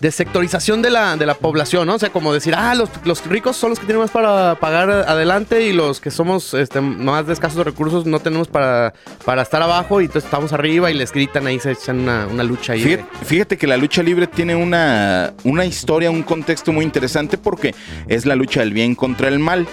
de 0.00 0.12
sectorización 0.12 0.80
de 0.80 0.90
la, 0.90 1.16
de 1.16 1.26
la 1.26 1.34
población, 1.34 1.86
¿no? 1.88 1.94
O 1.96 1.98
sea, 1.98 2.10
como 2.10 2.32
decir, 2.32 2.54
ah, 2.56 2.74
los, 2.76 2.88
los 3.04 3.26
ricos 3.26 3.56
son 3.56 3.70
los 3.70 3.78
que 3.80 3.86
tienen 3.86 4.00
más 4.02 4.10
para 4.12 4.54
pagar 4.60 4.90
adelante 4.90 5.66
y 5.66 5.72
los 5.72 6.00
que 6.00 6.10
somos 6.12 6.54
este, 6.54 6.80
más 6.80 7.26
de 7.26 7.32
escasos 7.32 7.64
recursos 7.64 8.06
no 8.06 8.20
tenemos 8.20 8.46
para, 8.46 8.94
para 9.24 9.42
estar 9.42 9.60
abajo 9.60 10.00
y 10.00 10.04
entonces 10.04 10.24
estamos 10.26 10.52
arriba 10.52 10.90
y 10.90 10.94
les 10.94 11.10
gritan 11.12 11.46
ahí, 11.48 11.58
se 11.58 11.72
echan 11.72 11.98
una, 12.00 12.26
una 12.28 12.44
lucha 12.44 12.74
ahí. 12.74 12.82
de- 12.84 12.98
Fíjate, 12.98 13.24
fíjate 13.26 13.58
que 13.58 13.66
la 13.66 13.76
lucha 13.76 14.02
libre 14.02 14.26
tiene 14.28 14.54
una, 14.54 15.32
una 15.44 15.64
historia, 15.64 16.10
un 16.12 16.22
contexto 16.22 16.72
muy 16.72 16.84
interesante 16.84 17.36
porque 17.36 17.74
es 18.06 18.24
la 18.24 18.36
lucha 18.36 18.60
del 18.60 18.72
bien 18.72 18.94
contra 18.94 19.26
el 19.28 19.38
mal. 19.40 19.66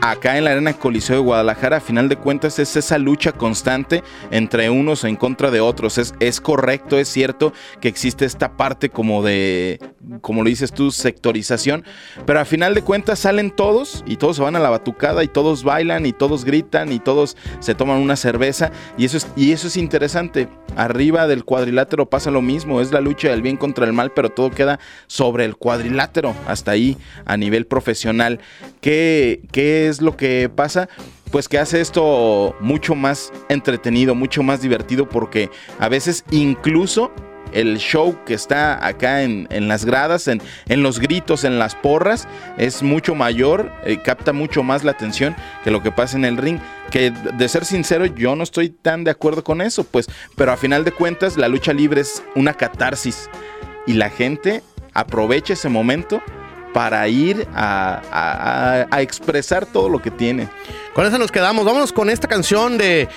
Acá 0.00 0.38
en 0.38 0.44
la 0.44 0.50
Arena 0.50 0.74
Coliseo 0.74 1.16
de 1.16 1.22
Guadalajara, 1.22 1.78
a 1.78 1.80
final 1.80 2.08
de 2.08 2.16
cuentas, 2.16 2.58
es 2.58 2.76
esa 2.76 2.98
lucha 2.98 3.32
constante 3.32 4.02
entre 4.30 4.70
unos 4.70 5.04
en 5.04 5.16
contra 5.16 5.50
de 5.50 5.60
otros. 5.60 5.98
Es, 5.98 6.14
es 6.20 6.40
correcto, 6.40 6.98
es 6.98 7.08
cierto 7.08 7.52
que 7.80 7.88
existe 7.88 8.24
esta 8.24 8.56
parte 8.56 8.90
como 8.90 9.22
de, 9.22 9.78
como 10.20 10.42
lo 10.42 10.48
dices 10.48 10.72
tú, 10.72 10.90
sectorización, 10.90 11.84
pero 12.26 12.40
a 12.40 12.44
final 12.44 12.74
de 12.74 12.82
cuentas 12.82 13.20
salen 13.20 13.50
todos 13.50 14.04
y 14.06 14.16
todos 14.16 14.36
se 14.36 14.42
van 14.42 14.56
a 14.56 14.60
la 14.60 14.70
batucada 14.70 15.24
y 15.24 15.28
todos 15.28 15.64
bailan 15.64 16.06
y 16.06 16.12
todos 16.12 16.44
gritan 16.44 16.92
y 16.92 16.98
todos 16.98 17.36
se 17.60 17.74
toman 17.74 17.98
una 17.98 18.16
cerveza 18.16 18.70
y 18.96 19.04
eso 19.04 19.16
es, 19.16 19.26
y 19.36 19.52
eso 19.52 19.68
es 19.68 19.76
interesante. 19.76 20.48
Arriba 20.76 21.26
del 21.26 21.44
cuadrilátero 21.44 22.10
pasa 22.10 22.30
lo 22.30 22.42
mismo, 22.42 22.80
es 22.80 22.90
la 22.90 23.00
lucha 23.00 23.28
del 23.28 23.42
bien 23.42 23.56
contra 23.56 23.86
el 23.86 23.92
mal, 23.92 24.12
pero 24.12 24.30
todo 24.30 24.50
queda 24.50 24.80
sobre 25.06 25.44
el 25.44 25.56
cuadrilátero, 25.56 26.34
hasta 26.46 26.72
ahí 26.72 26.96
a 27.26 27.36
nivel 27.36 27.66
profesional. 27.66 28.40
¿Qué, 28.80 29.40
qué 29.52 29.73
es 29.74 30.00
lo 30.00 30.16
que 30.16 30.50
pasa? 30.54 30.88
Pues 31.30 31.48
que 31.48 31.58
hace 31.58 31.80
esto 31.80 32.54
mucho 32.60 32.94
más 32.94 33.32
entretenido, 33.48 34.14
mucho 34.14 34.42
más 34.42 34.60
divertido, 34.60 35.08
porque 35.08 35.50
a 35.78 35.88
veces 35.88 36.24
incluso 36.30 37.10
el 37.52 37.78
show 37.78 38.16
que 38.26 38.34
está 38.34 38.84
acá 38.84 39.22
en, 39.22 39.46
las 39.68 39.84
gradas, 39.84 40.28
en, 40.28 40.42
en 40.68 40.82
los 40.82 40.98
gritos, 40.98 41.44
en 41.44 41.58
las 41.58 41.74
porras, 41.74 42.28
es 42.58 42.82
mucho 42.82 43.14
mayor, 43.14 43.72
eh, 43.84 43.98
capta 44.02 44.32
mucho 44.32 44.62
más 44.62 44.84
la 44.84 44.90
atención 44.90 45.34
que 45.62 45.70
lo 45.70 45.82
que 45.82 45.92
pasa 45.92 46.16
en 46.16 46.24
el 46.24 46.36
ring. 46.36 46.58
Que 46.90 47.10
de 47.10 47.48
ser 47.48 47.64
sincero, 47.64 48.06
yo 48.06 48.36
no 48.36 48.42
estoy 48.42 48.70
tan 48.70 49.04
de 49.04 49.12
acuerdo 49.12 49.44
con 49.44 49.60
eso, 49.60 49.84
pues, 49.84 50.06
pero 50.36 50.52
a 50.52 50.56
final 50.56 50.84
de 50.84 50.92
cuentas, 50.92 51.36
la 51.36 51.48
lucha 51.48 51.72
libre 51.72 52.00
es 52.00 52.22
una 52.34 52.54
catarsis 52.54 53.30
y 53.86 53.94
la 53.94 54.10
gente 54.10 54.62
aprovecha 54.92 55.54
ese 55.54 55.68
momento 55.68 56.22
para 56.74 57.08
ir 57.08 57.48
a, 57.54 58.02
a- 58.12 58.86
a- 58.94 59.00
expresar 59.00 59.64
todo 59.64 59.88
lo 59.88 60.02
que 60.02 60.10
tiene. 60.10 60.50
Con 60.92 61.06
eso 61.06 61.16
nos 61.16 61.30
quedamos. 61.32 61.64
Vámonos 61.64 61.92
con 61.92 62.10
esta 62.10 62.28
canción 62.28 62.76
de 62.76 63.08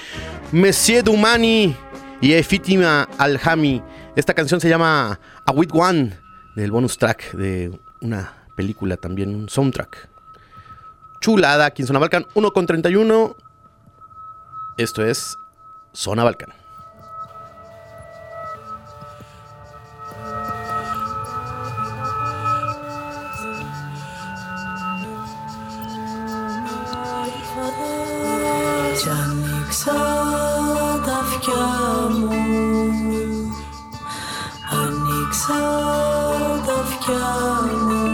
Monsieur 0.53 1.03
Dumani 1.03 1.75
y 2.21 2.31
Efítima 2.33 3.09
Alhami. 3.17 3.81
Esta 4.15 4.33
canción 4.33 4.61
se 4.61 4.69
llama 4.69 5.19
A 5.45 5.51
With 5.51 5.69
One, 5.73 6.17
del 6.55 6.71
bonus 6.71 6.97
track 6.97 7.33
de 7.33 7.77
una 7.99 8.31
película 8.55 8.95
también, 8.95 9.35
un 9.35 9.49
soundtrack. 9.49 10.07
Chulada, 11.19 11.65
aquí 11.65 11.81
en 11.81 11.87
Zona 11.87 11.99
Balcan 11.99 12.25
1 12.35 12.51
con 12.53 12.65
31. 12.67 13.35
Esto 14.77 15.03
es 15.03 15.35
Zona 15.93 16.23
Balcan. 16.23 16.53
Ανήξα 34.81 35.63
τα 36.65 36.77
φιλιά 36.87 37.29
μου, 37.87 38.05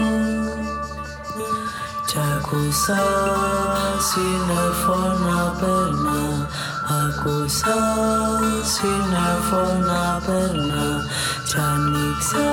Ακούσα 2.54 3.02
σύννεφο 4.08 4.98
να 5.26 5.40
περνά 5.60 6.48
Ακούσα 7.02 7.76
σύννεφο 8.74 9.64
περνά 10.26 10.86
Κι 11.48 11.56
άνοιξα 11.56 12.48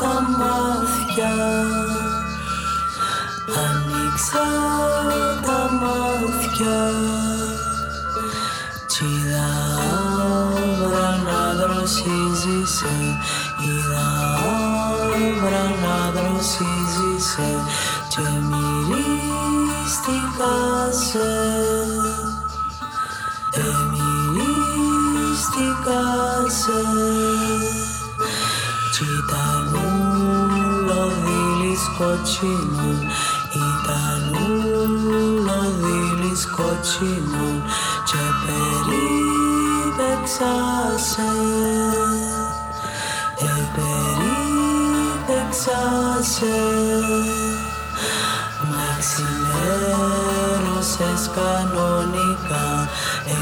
τα 0.00 0.14
μάτια. 0.38 1.34
Ανήξα 3.64 4.46
τα 5.46 5.60
μάτια. 5.80 7.37
βρασίζει 11.88 12.60
σε 12.64 12.94
Είδα 13.64 14.06
να 15.82 15.98
δροσίζει 16.10 17.14
σε 17.18 17.50
Και 18.08 18.26
μυρίστηκα 18.48 19.36
σε. 20.92 21.32
Εμυρίστηκα 23.54 24.84
σε. 26.48 26.82
Κι 28.92 29.10
λοδίλης 30.86 31.84
κοτσινών 31.98 33.00
Ήταν 33.52 34.22
ούλο 34.34 35.60
δίλης 35.80 36.42
κοτσινών 36.56 37.56
Και 38.04 38.22
περί 38.46 39.27
επέξασε, 39.98 41.30
επερίθεξασε, 43.58 46.58
με 48.70 48.86
ξημέρωσες 48.98 51.22
κανονικά, 51.34 52.68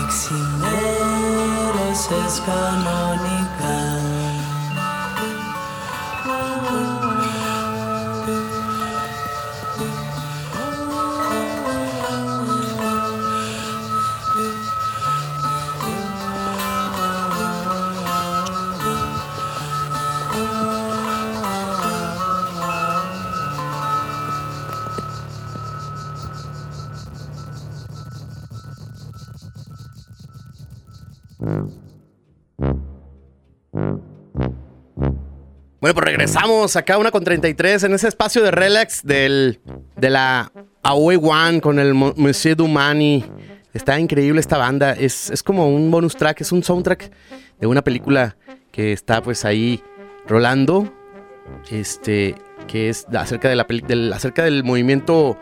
εξημέρωσες 0.04 2.34
κανονικά. 2.46 3.80
Bueno, 35.86 35.94
pues 36.00 36.04
regresamos 36.06 36.74
acá 36.74 36.98
una 36.98 37.12
con 37.12 37.22
33 37.22 37.84
en 37.84 37.94
ese 37.94 38.08
espacio 38.08 38.42
de 38.42 38.50
relax 38.50 39.04
del, 39.04 39.60
de 39.94 40.10
la 40.10 40.50
Aoi 40.82 41.14
One 41.14 41.60
con 41.60 41.78
el 41.78 41.94
Mo- 41.94 42.12
Monsieur 42.16 42.56
Dumani. 42.56 43.24
Está 43.72 44.00
increíble 44.00 44.40
esta 44.40 44.58
banda. 44.58 44.94
Es, 44.94 45.30
es 45.30 45.44
como 45.44 45.68
un 45.68 45.88
bonus 45.92 46.16
track, 46.16 46.40
es 46.40 46.50
un 46.50 46.64
soundtrack 46.64 47.12
de 47.60 47.66
una 47.68 47.82
película 47.84 48.36
que 48.72 48.92
está 48.92 49.22
pues 49.22 49.44
ahí 49.44 49.80
rolando. 50.26 50.92
Este, 51.70 52.34
que 52.66 52.88
es 52.88 53.06
acerca, 53.16 53.48
de 53.48 53.54
la 53.54 53.68
peli- 53.68 53.84
del, 53.86 54.12
acerca 54.12 54.42
del 54.42 54.64
movimiento 54.64 55.38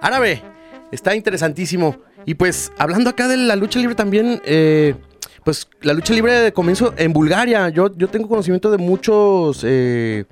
árabe. 0.00 0.42
Está 0.90 1.14
interesantísimo. 1.14 1.96
Y 2.24 2.34
pues 2.34 2.72
hablando 2.76 3.10
acá 3.10 3.28
de 3.28 3.36
la 3.36 3.54
lucha 3.54 3.78
libre 3.78 3.94
también, 3.94 4.42
eh, 4.46 4.96
pues 5.44 5.68
la 5.82 5.92
lucha 5.92 6.12
libre 6.12 6.52
comenzó 6.52 6.94
en 6.96 7.12
Bulgaria. 7.12 7.68
Yo, 7.68 7.96
yo 7.96 8.08
tengo 8.08 8.28
conocimiento 8.28 8.70
de 8.70 8.78
muchos, 8.78 9.62
eh, 9.64 10.24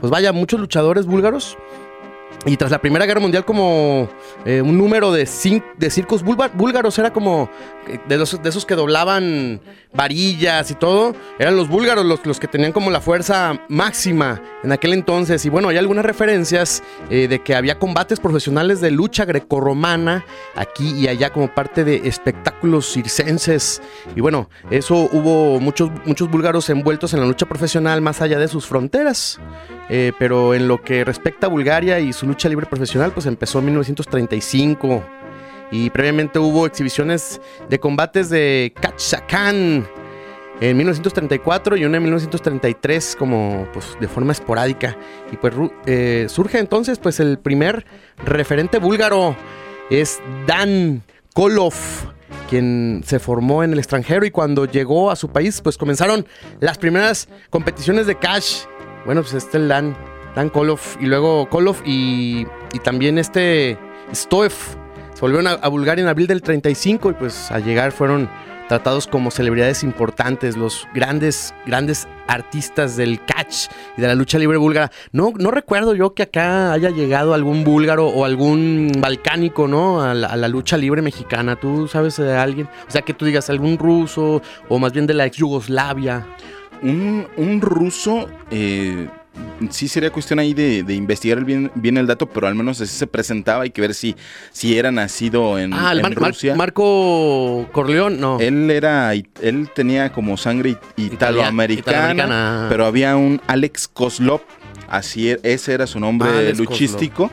pues 0.00 0.10
vaya, 0.10 0.32
muchos 0.32 0.60
luchadores 0.60 1.06
búlgaros. 1.06 1.56
Y 2.46 2.56
tras 2.56 2.70
la 2.70 2.80
Primera 2.80 3.04
Guerra 3.04 3.20
Mundial, 3.20 3.44
como 3.44 4.08
eh, 4.46 4.62
un 4.62 4.78
número 4.78 5.12
de, 5.12 5.26
circos 5.26 6.24
búlgar- 6.24 6.52
búlgaros 6.54 6.98
era 6.98 7.12
como 7.12 7.50
eh, 7.86 7.98
de, 8.08 8.22
esos 8.48 8.64
que 8.64 8.74
doblaban 8.74 9.60
varillas 9.92 10.70
y 10.70 10.74
todo. 10.74 11.14
Eran 11.38 11.54
los 11.56 11.68
búlgaros 11.68 12.06
los, 12.06 12.24
los 12.24 12.40
que 12.40 12.48
tenían 12.48 12.72
como 12.72 12.90
la 12.90 13.02
fuerza 13.02 13.60
máxima 13.68 14.40
en 14.64 14.72
aquel 14.72 14.94
entonces. 14.94 15.44
Y 15.44 15.50
bueno, 15.50 15.68
hay 15.68 15.76
algunas 15.76 16.02
referencias 16.06 16.82
eh, 17.10 17.28
de 17.28 17.42
que 17.42 17.54
había 17.54 17.78
combates 17.78 18.20
profesionales 18.20 18.80
de 18.80 18.90
lucha 18.90 19.26
grecorromana 19.26 20.24
aquí 20.54 20.92
y 20.98 21.08
allá 21.08 21.30
como 21.34 21.54
parte 21.54 21.84
de 21.84 22.08
espectáculos 22.08 22.90
circenses. 22.90 23.82
Y 24.16 24.22
bueno, 24.22 24.48
eso 24.70 25.10
hubo 25.12 25.60
muchos, 25.60 25.90
muchos 26.06 26.30
búlgaros 26.30 26.70
envueltos 26.70 27.12
en 27.12 27.20
la 27.20 27.26
lucha 27.26 27.44
profesional 27.44 28.00
más 28.00 28.22
allá 28.22 28.38
de 28.38 28.48
sus 28.48 28.66
fronteras. 28.66 29.38
Eh, 29.92 30.12
pero 30.18 30.54
en 30.54 30.68
lo 30.68 30.80
que 30.80 31.04
respecta 31.04 31.48
a 31.48 31.50
Bulgaria 31.50 31.98
y 31.98 32.12
su 32.12 32.26
lucha 32.26 32.48
libre 32.48 32.66
profesional, 32.66 33.10
pues 33.12 33.26
empezó 33.26 33.58
en 33.58 33.66
1935. 33.66 35.02
Y 35.72 35.90
previamente 35.90 36.38
hubo 36.38 36.64
exhibiciones 36.66 37.40
de 37.68 37.78
combates 37.80 38.30
de 38.30 38.72
Kachakan 38.80 39.86
en 40.60 40.76
1934 40.76 41.76
y 41.76 41.84
una 41.84 41.96
en 41.96 42.02
1933 42.04 43.16
como 43.16 43.66
pues 43.72 43.96
de 44.00 44.06
forma 44.06 44.32
esporádica. 44.32 44.96
Y 45.32 45.36
pues 45.36 45.54
eh, 45.86 46.26
surge 46.28 46.58
entonces 46.58 46.98
pues 46.98 47.18
el 47.18 47.38
primer 47.38 47.84
referente 48.24 48.78
búlgaro 48.78 49.36
es 49.90 50.20
Dan 50.46 51.02
Kolov 51.34 51.74
quien 52.48 53.02
se 53.04 53.18
formó 53.18 53.62
en 53.62 53.72
el 53.72 53.78
extranjero 53.78 54.26
y 54.26 54.30
cuando 54.30 54.66
llegó 54.66 55.10
a 55.10 55.16
su 55.16 55.30
país 55.30 55.60
pues 55.60 55.78
comenzaron 55.78 56.26
las 56.60 56.78
primeras 56.78 57.28
competiciones 57.48 58.06
de 58.06 58.16
cash. 58.16 58.64
Bueno, 59.04 59.22
pues 59.22 59.34
este 59.34 59.66
Dan, 59.66 59.96
Dan 60.34 60.50
Kolov 60.50 60.80
y 61.00 61.06
luego 61.06 61.48
Kolov 61.48 61.76
y, 61.84 62.46
y 62.72 62.78
también 62.82 63.18
este 63.18 63.78
Stoev 64.14 64.52
se 65.14 65.20
volvieron 65.20 65.46
a, 65.46 65.52
a 65.52 65.68
Bulgaria 65.68 66.02
en 66.02 66.08
abril 66.08 66.26
del 66.26 66.42
35 66.42 67.10
y 67.10 67.12
pues 67.14 67.50
al 67.50 67.64
llegar 67.64 67.92
fueron 67.92 68.28
tratados 68.70 69.08
como 69.08 69.32
celebridades 69.32 69.82
importantes, 69.82 70.56
los 70.56 70.86
grandes, 70.94 71.52
grandes 71.66 72.06
artistas 72.28 72.96
del 72.96 73.18
catch 73.24 73.66
y 73.96 74.00
de 74.00 74.06
la 74.06 74.14
lucha 74.14 74.38
libre 74.38 74.58
búlgara. 74.58 74.92
No, 75.10 75.32
no 75.36 75.50
recuerdo 75.50 75.96
yo 75.96 76.14
que 76.14 76.22
acá 76.22 76.72
haya 76.72 76.90
llegado 76.90 77.34
algún 77.34 77.64
búlgaro 77.64 78.06
o 78.06 78.24
algún 78.24 78.92
balcánico, 79.00 79.66
¿no? 79.66 80.00
A 80.00 80.12
a 80.12 80.36
la 80.36 80.46
lucha 80.46 80.76
libre 80.76 81.02
mexicana. 81.02 81.56
¿Tú 81.56 81.88
sabes 81.88 82.16
de 82.16 82.36
alguien? 82.36 82.68
O 82.86 82.90
sea, 82.92 83.02
que 83.02 83.12
tú 83.12 83.24
digas 83.24 83.50
algún 83.50 83.76
ruso 83.76 84.40
o 84.68 84.78
más 84.78 84.92
bien 84.92 85.08
de 85.08 85.14
la 85.14 85.26
ex 85.26 85.38
Yugoslavia. 85.38 86.24
Un, 86.82 87.26
un 87.36 87.60
ruso, 87.60 88.28
eh, 88.50 89.06
sí 89.70 89.86
sería 89.88 90.10
cuestión 90.10 90.38
ahí 90.38 90.54
de, 90.54 90.82
de 90.82 90.94
investigar 90.94 91.44
bien, 91.44 91.70
bien 91.74 91.96
el 91.98 92.06
dato, 92.06 92.26
pero 92.26 92.46
al 92.46 92.54
menos 92.54 92.80
así 92.80 92.94
se 92.96 93.06
presentaba. 93.06 93.64
Hay 93.64 93.70
que 93.70 93.80
ver 93.80 93.94
si, 93.94 94.16
si 94.50 94.78
era 94.78 94.90
nacido 94.90 95.58
en, 95.58 95.72
ah, 95.74 95.92
el 95.92 95.98
en 95.98 96.02
Mar- 96.02 96.20
Mar- 96.20 96.30
Rusia. 96.30 96.54
Marco 96.54 97.68
Corleón, 97.72 98.18
no. 98.20 98.38
Él 98.40 98.70
era, 98.70 99.12
él 99.14 99.68
tenía 99.74 100.10
como 100.12 100.36
sangre 100.36 100.70
it- 100.70 100.78
italoamericana, 100.96 102.66
pero 102.68 102.86
había 102.86 103.16
un 103.16 103.40
Alex 103.46 103.88
Kozlov, 103.88 104.40
así 104.88 105.30
e- 105.30 105.40
ese 105.42 105.72
era 105.74 105.86
su 105.86 106.00
nombre 106.00 106.28
Alex 106.30 106.58
luchístico. 106.58 107.30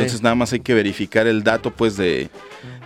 Entonces 0.00 0.22
nada 0.22 0.34
más 0.34 0.52
hay 0.52 0.60
que 0.60 0.74
verificar 0.74 1.26
el 1.28 1.44
dato 1.44 1.70
pues 1.70 1.96
de, 1.96 2.28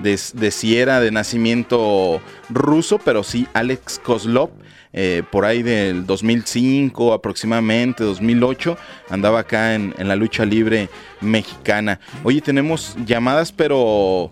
de, 0.00 0.20
de 0.34 0.50
si 0.50 0.76
era 0.76 1.00
de 1.00 1.10
nacimiento 1.10 2.20
ruso, 2.50 2.98
pero 3.02 3.22
sí 3.24 3.46
Alex 3.54 3.98
Kozlov. 4.04 4.50
Eh, 4.94 5.22
por 5.30 5.44
ahí 5.44 5.62
del 5.62 6.06
2005 6.06 7.12
aproximadamente, 7.12 8.04
2008, 8.04 8.78
andaba 9.10 9.40
acá 9.40 9.74
en, 9.74 9.94
en 9.98 10.08
la 10.08 10.16
lucha 10.16 10.44
libre 10.44 10.88
mexicana. 11.20 11.98
Oye, 12.22 12.40
tenemos 12.40 12.96
llamadas, 13.04 13.50
pero 13.50 14.30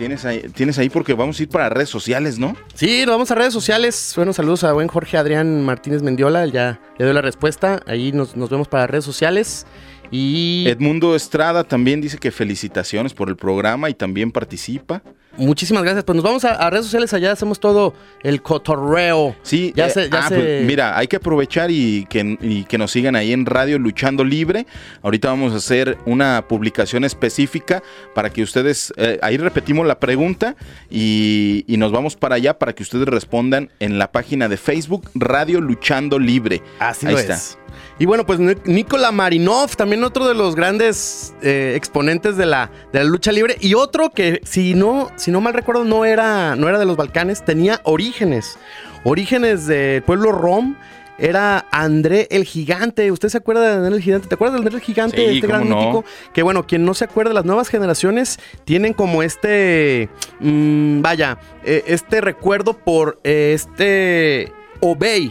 tienes 0.00 0.24
ahí, 0.24 0.40
tienes 0.54 0.78
ahí 0.78 0.88
porque 0.88 1.12
vamos 1.12 1.38
a 1.38 1.42
ir 1.42 1.48
para 1.50 1.68
redes 1.68 1.90
sociales, 1.90 2.38
¿no? 2.38 2.56
Sí, 2.74 3.02
nos 3.04 3.14
vamos 3.16 3.30
a 3.30 3.34
redes 3.34 3.52
sociales. 3.52 4.14
Bueno, 4.16 4.32
saludos 4.32 4.64
a 4.64 4.72
buen 4.72 4.88
Jorge 4.88 5.18
Adrián 5.18 5.62
Martínez 5.62 6.02
Mendiola. 6.02 6.46
Ya 6.46 6.80
le 6.96 7.04
doy 7.04 7.12
la 7.12 7.20
respuesta. 7.20 7.82
Ahí 7.86 8.10
nos, 8.10 8.34
nos 8.34 8.48
vemos 8.48 8.66
para 8.66 8.86
redes 8.86 9.04
sociales. 9.04 9.66
Y 10.10 10.64
Edmundo 10.68 11.14
Estrada 11.14 11.64
también 11.64 12.00
dice 12.00 12.16
que 12.16 12.30
felicitaciones 12.30 13.12
por 13.12 13.28
el 13.28 13.36
programa 13.36 13.90
y 13.90 13.94
también 13.94 14.32
participa. 14.32 15.02
Muchísimas 15.36 15.82
gracias. 15.82 16.04
Pues 16.04 16.16
nos 16.16 16.24
vamos 16.24 16.44
a, 16.44 16.54
a 16.54 16.70
redes 16.70 16.86
sociales. 16.86 17.12
Allá 17.14 17.32
hacemos 17.32 17.60
todo 17.60 17.94
el 18.22 18.42
cotorreo. 18.42 19.36
Sí, 19.42 19.72
Ya 19.76 19.86
eh, 19.86 19.90
se- 19.90 20.10
ya 20.10 20.18
ah, 20.24 20.28
se- 20.28 20.34
pues, 20.36 20.64
mira, 20.66 20.96
hay 20.98 21.06
que 21.08 21.16
aprovechar 21.16 21.70
y 21.70 22.06
que, 22.10 22.36
y 22.40 22.64
que 22.64 22.78
nos 22.78 22.90
sigan 22.90 23.16
ahí 23.16 23.32
en 23.32 23.46
Radio 23.46 23.78
Luchando 23.78 24.24
Libre. 24.24 24.66
Ahorita 25.02 25.28
vamos 25.28 25.52
a 25.52 25.56
hacer 25.56 25.98
una 26.06 26.44
publicación 26.48 27.04
específica 27.04 27.82
para 28.14 28.30
que 28.30 28.42
ustedes, 28.42 28.92
eh, 28.96 29.18
ahí 29.22 29.36
repetimos 29.36 29.86
la 29.86 29.98
pregunta 30.00 30.56
y, 30.90 31.64
y 31.66 31.76
nos 31.76 31.92
vamos 31.92 32.16
para 32.16 32.34
allá 32.36 32.58
para 32.58 32.74
que 32.74 32.82
ustedes 32.82 33.06
respondan 33.06 33.70
en 33.80 33.98
la 33.98 34.12
página 34.12 34.48
de 34.48 34.56
Facebook 34.56 35.08
Radio 35.14 35.60
Luchando 35.60 36.18
Libre. 36.18 36.62
Así 36.78 37.06
Ahí 37.06 37.12
lo 37.14 37.18
está. 37.18 37.34
es. 37.34 37.56
Y 38.00 38.06
bueno, 38.06 38.24
pues 38.24 38.38
Ni- 38.40 38.54
Nikola 38.64 39.12
Marinov, 39.12 39.76
también 39.76 40.02
otro 40.02 40.26
de 40.26 40.34
los 40.34 40.56
grandes 40.56 41.34
eh, 41.42 41.74
exponentes 41.76 42.36
de 42.38 42.46
la, 42.46 42.70
de 42.92 43.00
la 43.00 43.04
lucha 43.04 43.30
libre. 43.30 43.56
Y 43.60 43.74
otro 43.74 44.10
que, 44.10 44.40
si 44.42 44.74
no, 44.74 45.10
si 45.16 45.30
no 45.30 45.40
mal 45.42 45.52
recuerdo, 45.54 45.84
no 45.84 46.04
era, 46.06 46.56
no 46.56 46.66
era 46.68 46.78
de 46.78 46.86
los 46.86 46.96
Balcanes, 46.96 47.44
tenía 47.44 47.80
orígenes. 47.84 48.58
Orígenes 49.04 49.66
del 49.66 50.02
pueblo 50.02 50.32
Rom. 50.32 50.76
Era 51.18 51.66
André 51.70 52.26
el 52.30 52.44
Gigante. 52.44 53.12
¿Usted 53.12 53.28
se 53.28 53.36
acuerda 53.36 53.60
de 53.68 53.74
André 53.76 53.96
el 53.98 54.02
Gigante? 54.02 54.26
¿Te 54.28 54.34
acuerdas 54.34 54.54
de 54.54 54.58
André 54.60 54.74
el 54.76 54.80
Gigante? 54.82 55.16
Sí, 55.18 55.34
este 55.34 55.46
gran 55.46 55.68
no. 55.68 55.76
mítico. 55.76 56.04
Que 56.32 56.42
bueno, 56.42 56.66
quien 56.66 56.86
no 56.86 56.94
se 56.94 57.04
acuerda, 57.04 57.34
las 57.34 57.44
nuevas 57.44 57.68
generaciones 57.68 58.38
tienen 58.64 58.94
como 58.94 59.22
este. 59.22 60.08
mm, 60.40 61.02
vaya, 61.02 61.38
eh, 61.62 61.84
este 61.86 62.22
recuerdo 62.22 62.72
por 62.78 63.20
eh, 63.24 63.52
este. 63.54 64.50
Obey. 64.80 65.30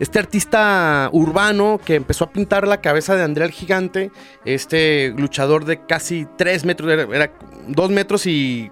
Este 0.00 0.18
artista 0.18 1.08
urbano 1.12 1.80
que 1.84 1.94
empezó 1.94 2.24
a 2.24 2.32
pintar 2.32 2.66
la 2.66 2.80
cabeza 2.80 3.14
de 3.16 3.22
André 3.22 3.44
el 3.44 3.52
Gigante, 3.52 4.10
este 4.44 5.14
luchador 5.16 5.64
de 5.64 5.86
casi 5.86 6.26
3 6.36 6.64
metros, 6.64 6.90
era, 6.90 7.02
era 7.14 7.32
2 7.68 7.90
metros 7.90 8.26
y 8.26 8.70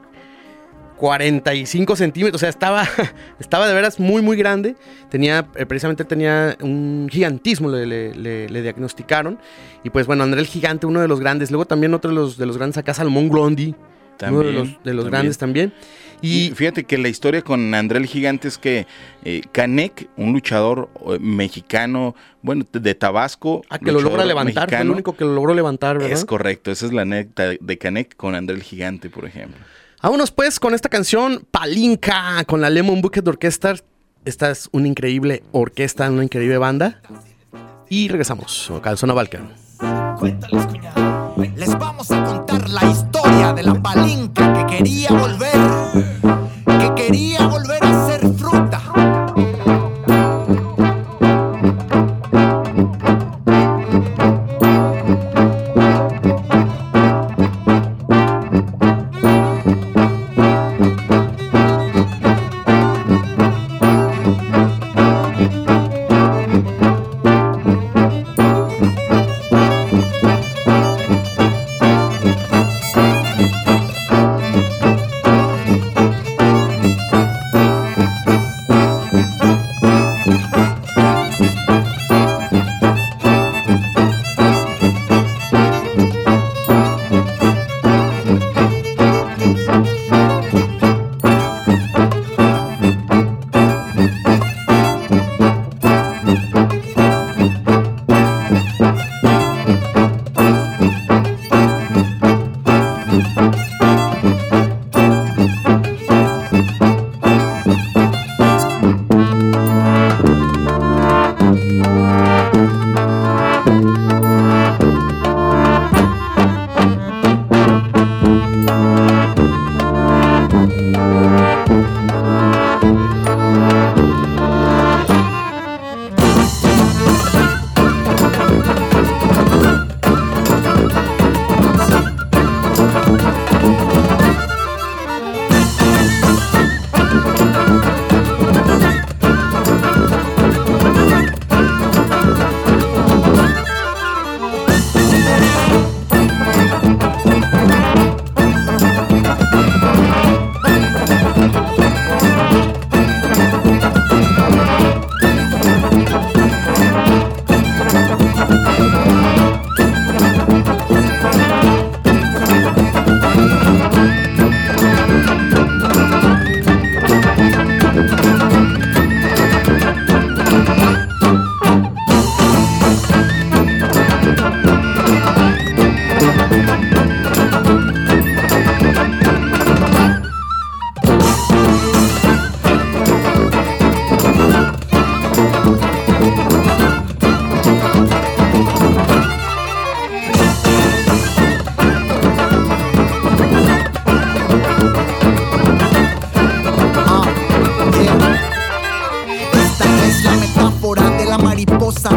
45 0.98 1.96
centímetros, 1.96 2.38
o 2.38 2.40
sea, 2.40 2.48
estaba, 2.48 2.86
estaba 3.40 3.66
de 3.66 3.74
veras 3.74 3.98
muy, 3.98 4.22
muy 4.22 4.36
grande. 4.36 4.76
Tenía, 5.10 5.46
eh, 5.56 5.66
precisamente 5.66 6.04
tenía 6.04 6.56
un 6.60 7.08
gigantismo, 7.10 7.68
le, 7.68 7.86
le- 7.86 8.14
le- 8.14 8.48
le 8.48 8.62
diagnosticaron. 8.62 9.38
Y 9.82 9.90
pues 9.90 10.06
bueno, 10.06 10.22
André 10.22 10.40
el 10.40 10.46
Gigante, 10.46 10.86
uno 10.86 11.00
de 11.00 11.08
los 11.08 11.18
grandes. 11.18 11.50
Luego 11.50 11.64
también 11.66 11.92
otro 11.94 12.10
de 12.10 12.14
los, 12.14 12.36
de 12.36 12.46
los 12.46 12.56
grandes 12.56 12.78
acá, 12.78 12.94
Salmón 12.94 13.28
Grondi, 13.28 13.74
uno 14.30 14.42
de 14.44 14.52
los, 14.52 14.68
de 14.84 14.94
los 14.94 15.04
también. 15.04 15.10
grandes 15.10 15.38
también. 15.38 15.72
Y 16.22 16.52
fíjate 16.54 16.84
que 16.84 16.96
la 16.98 17.08
historia 17.08 17.42
con 17.42 17.74
André 17.74 17.98
el 17.98 18.06
Gigante 18.06 18.48
es 18.48 18.56
que 18.56 18.86
eh, 19.24 19.42
Canek, 19.50 20.08
un 20.16 20.32
luchador 20.32 20.88
eh, 21.06 21.18
mexicano, 21.20 22.14
bueno, 22.42 22.64
de 22.72 22.94
Tabasco. 22.94 23.62
a 23.68 23.78
que 23.78 23.92
lo 23.92 24.00
logra 24.00 24.24
levantar, 24.24 24.68
fue 24.68 24.78
el 24.78 24.84
mexicano, 24.84 24.92
único 24.92 25.16
que 25.16 25.24
lo 25.24 25.34
logró 25.34 25.52
levantar, 25.52 25.98
¿verdad? 25.98 26.12
Es 26.12 26.24
correcto, 26.24 26.70
esa 26.70 26.86
es 26.86 26.92
la 26.92 27.02
anécdota 27.02 27.50
de 27.60 27.78
Canek 27.78 28.16
con 28.16 28.34
André 28.34 28.56
el 28.56 28.62
Gigante, 28.62 29.10
por 29.10 29.26
ejemplo. 29.26 29.60
Vámonos 30.02 30.32
pues 30.32 30.58
con 30.58 30.74
esta 30.74 30.88
canción 30.88 31.46
Palinka 31.50 32.44
con 32.44 32.60
la 32.60 32.70
Lemon 32.70 33.00
Bucket 33.00 33.26
Orchestra. 33.26 33.76
Esta 34.24 34.50
es 34.50 34.68
una 34.72 34.88
increíble 34.88 35.42
orquesta, 35.52 36.10
una 36.10 36.24
increíble 36.24 36.58
banda. 36.58 37.00
Y 37.88 38.08
regresamos 38.08 38.70
acá 38.70 38.90
al 38.90 38.98
Zona 38.98 39.12
Balkan. 39.12 39.52
Cuéntales, 40.18 40.66
cuñado. 40.66 41.34
Les 41.56 41.78
vamos 41.78 42.10
a 42.10 42.24
contar 42.24 42.68
la 42.68 42.84
historia 42.90 43.52
de 43.52 43.62
la 43.62 43.80
palinca 43.82 44.52
que 44.52 44.76
quería 44.76 45.10
volver, 45.10 45.56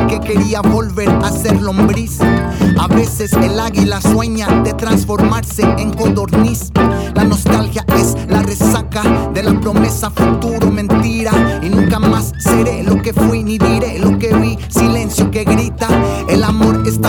que 0.07 0.19
quería 0.19 0.61
volver 0.61 1.09
a 1.09 1.31
ser 1.31 1.61
lombriz. 1.61 2.19
A 2.21 2.87
veces 2.87 3.33
el 3.33 3.59
águila 3.59 4.01
sueña 4.01 4.47
de 4.63 4.73
transformarse 4.73 5.34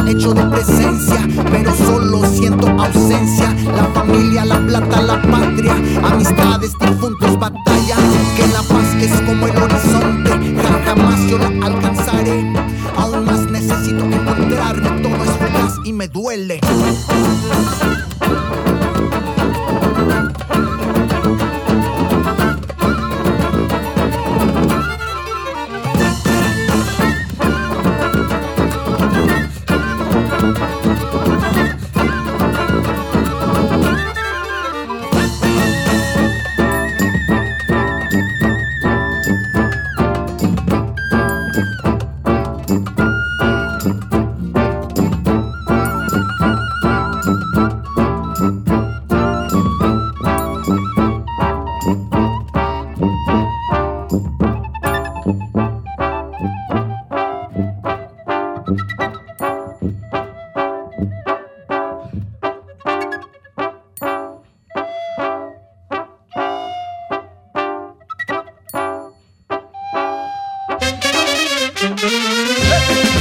hecho 0.08 0.32
de 0.32 0.44
presencia, 0.44 1.26
pero 1.50 1.74
solo 1.74 2.24
siento 2.26 2.68
ausencia. 2.68 3.54
La 3.74 3.84
familia, 3.94 4.44
la 4.44 4.58
plata, 4.60 5.02
la 5.02 5.22
patria, 5.22 5.74
amistades, 6.02 6.76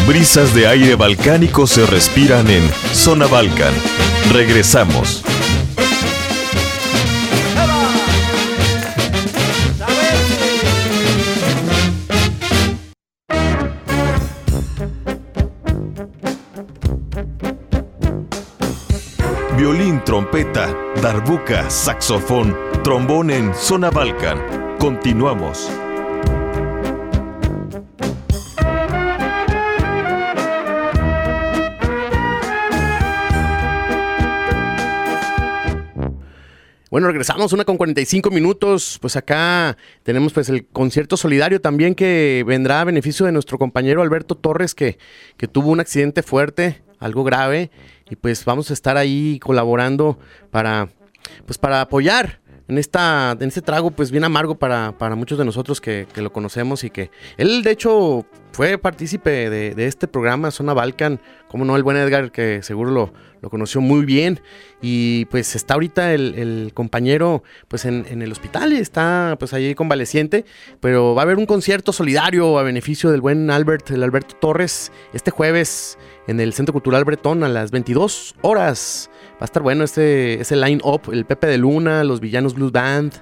brisas 0.08 0.54
de 0.54 0.68
aire 0.68 0.96
balcánico 0.96 1.66
se 1.68 1.86
respiran 1.86 2.50
en 2.50 2.64
Zona 2.94 3.28
Balcan. 3.28 3.74
Regresamos. 4.32 5.24
Violín, 19.58 20.04
trompeta, 20.04 20.76
darbuca, 21.02 21.70
saxofón, 21.70 22.56
trombón 22.84 23.32
en 23.32 23.54
Zona 23.56 23.90
Balcan. 23.90 24.78
Continuamos. 24.78 25.70
Bueno, 36.96 37.10
regresamos 37.10 37.52
una 37.52 37.66
con 37.66 37.76
45 37.76 38.32
minutos. 38.32 39.00
Pues 39.02 39.18
acá 39.18 39.76
tenemos 40.04 40.32
pues 40.32 40.48
el 40.48 40.66
concierto 40.66 41.18
solidario 41.18 41.60
también 41.60 41.94
que 41.94 42.46
vendrá 42.48 42.80
a 42.80 42.86
beneficio 42.86 43.26
de 43.26 43.34
nuestro 43.34 43.58
compañero 43.58 44.02
Alberto 44.02 44.36
Torres 44.36 44.74
que, 44.74 44.98
que 45.36 45.50
tuvo 45.50 45.72
un 45.72 45.82
accidente 45.82 46.24
fuerte, 46.24 46.84
algo 47.00 47.26
grave, 47.26 47.70
y 48.10 48.16
pues 48.16 48.46
vamos 48.46 48.70
a 48.72 48.74
estar 48.74 48.96
ahí 48.96 49.40
colaborando 49.40 50.18
para 50.52 50.88
pues 51.46 51.58
para 51.58 51.82
apoyar 51.82 52.40
en 52.68 52.78
esta 52.78 53.38
en 53.40 53.48
este 53.48 53.62
trago 53.62 53.92
pues 53.92 54.12
bien 54.12 54.24
amargo 54.24 54.56
para, 54.56 54.98
para 54.98 55.16
muchos 55.16 55.38
de 55.38 55.46
nosotros 55.46 55.82
que, 55.82 56.08
que 56.14 56.22
lo 56.22 56.34
conocemos 56.34 56.84
y 56.84 56.90
que 56.90 57.12
él 57.38 57.64
de 57.64 57.72
hecho 57.72 58.26
fue 58.56 58.78
partícipe 58.78 59.50
de, 59.50 59.86
este 59.86 60.08
programa 60.08 60.50
Zona 60.50 60.74
Balkan, 60.74 61.20
como 61.50 61.66
no 61.66 61.76
el 61.76 61.84
buen 61.84 61.98
Edgar 61.98 62.32
que 62.32 62.64
seguro 62.64 62.90
lo, 62.90 63.14
lo 63.42 63.50
conoció 63.50 63.82
muy 63.82 64.06
bien. 64.06 64.40
Y 64.82 65.26
pues 65.26 65.58
está 65.58 65.74
ahorita 65.74 66.14
el, 66.14 66.36
el 66.36 66.72
compañero 66.74 67.44
pues 67.68 67.84
en, 67.84 68.06
en, 68.10 68.22
el 68.22 68.32
hospital 68.32 68.72
y 68.72 68.78
está 68.78 69.36
pues 69.38 69.52
ahí 69.54 69.76
convaleciente, 69.76 70.46
pero 70.80 71.14
va 71.14 71.24
a 71.24 71.26
haber 71.26 71.38
un 71.38 71.46
concierto 71.46 71.92
solidario 71.92 72.58
a 72.58 72.64
beneficio 72.64 73.12
del 73.12 73.20
buen 73.20 73.52
Albert, 73.52 73.92
el 73.92 74.04
Alberto 74.04 74.38
Torres, 74.38 74.90
este 75.14 75.32
jueves 75.32 75.98
en 76.28 76.40
el 76.40 76.54
Centro 76.54 76.72
Cultural 76.72 77.04
Bretón 77.04 77.44
a 77.44 77.50
las 77.50 77.72
22 77.72 78.36
horas. 78.42 79.10
Va 79.36 79.42
a 79.42 79.46
estar 79.46 79.62
bueno 79.62 79.84
este, 79.84 80.40
ese 80.40 80.56
line-up, 80.56 81.02
el 81.12 81.26
Pepe 81.26 81.48
de 81.48 81.58
Luna, 81.58 82.04
los 82.04 82.22
Villanos 82.22 82.54
Blues 82.54 82.72
Band, 82.72 83.14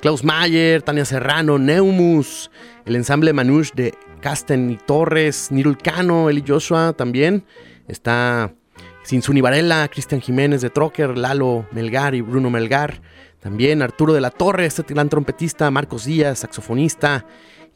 Klaus 0.00 0.22
Mayer, 0.22 0.82
Tania 0.82 1.04
Serrano, 1.04 1.58
Neumus, 1.58 2.50
el 2.84 2.94
ensamble 2.94 3.32
Manouche 3.32 3.72
de 3.74 3.94
Casten 4.20 4.70
y 4.70 4.76
Torres, 4.76 5.48
Nirulcano, 5.50 6.30
Eli 6.30 6.44
Joshua 6.46 6.92
también. 6.92 7.44
Está 7.88 8.54
Sinsuni 9.02 9.40
Varela, 9.40 9.88
Cristian 9.88 10.20
Jiménez 10.20 10.60
de 10.60 10.70
Trocker, 10.70 11.18
Lalo 11.18 11.66
Melgar 11.72 12.14
y 12.14 12.20
Bruno 12.20 12.50
Melgar. 12.50 13.00
También 13.40 13.82
Arturo 13.82 14.12
de 14.12 14.20
la 14.20 14.30
Torre, 14.30 14.66
este 14.66 14.82
gran 14.88 15.08
trompetista, 15.08 15.70
Marcos 15.70 16.04
Díaz, 16.04 16.40
saxofonista, 16.40 17.26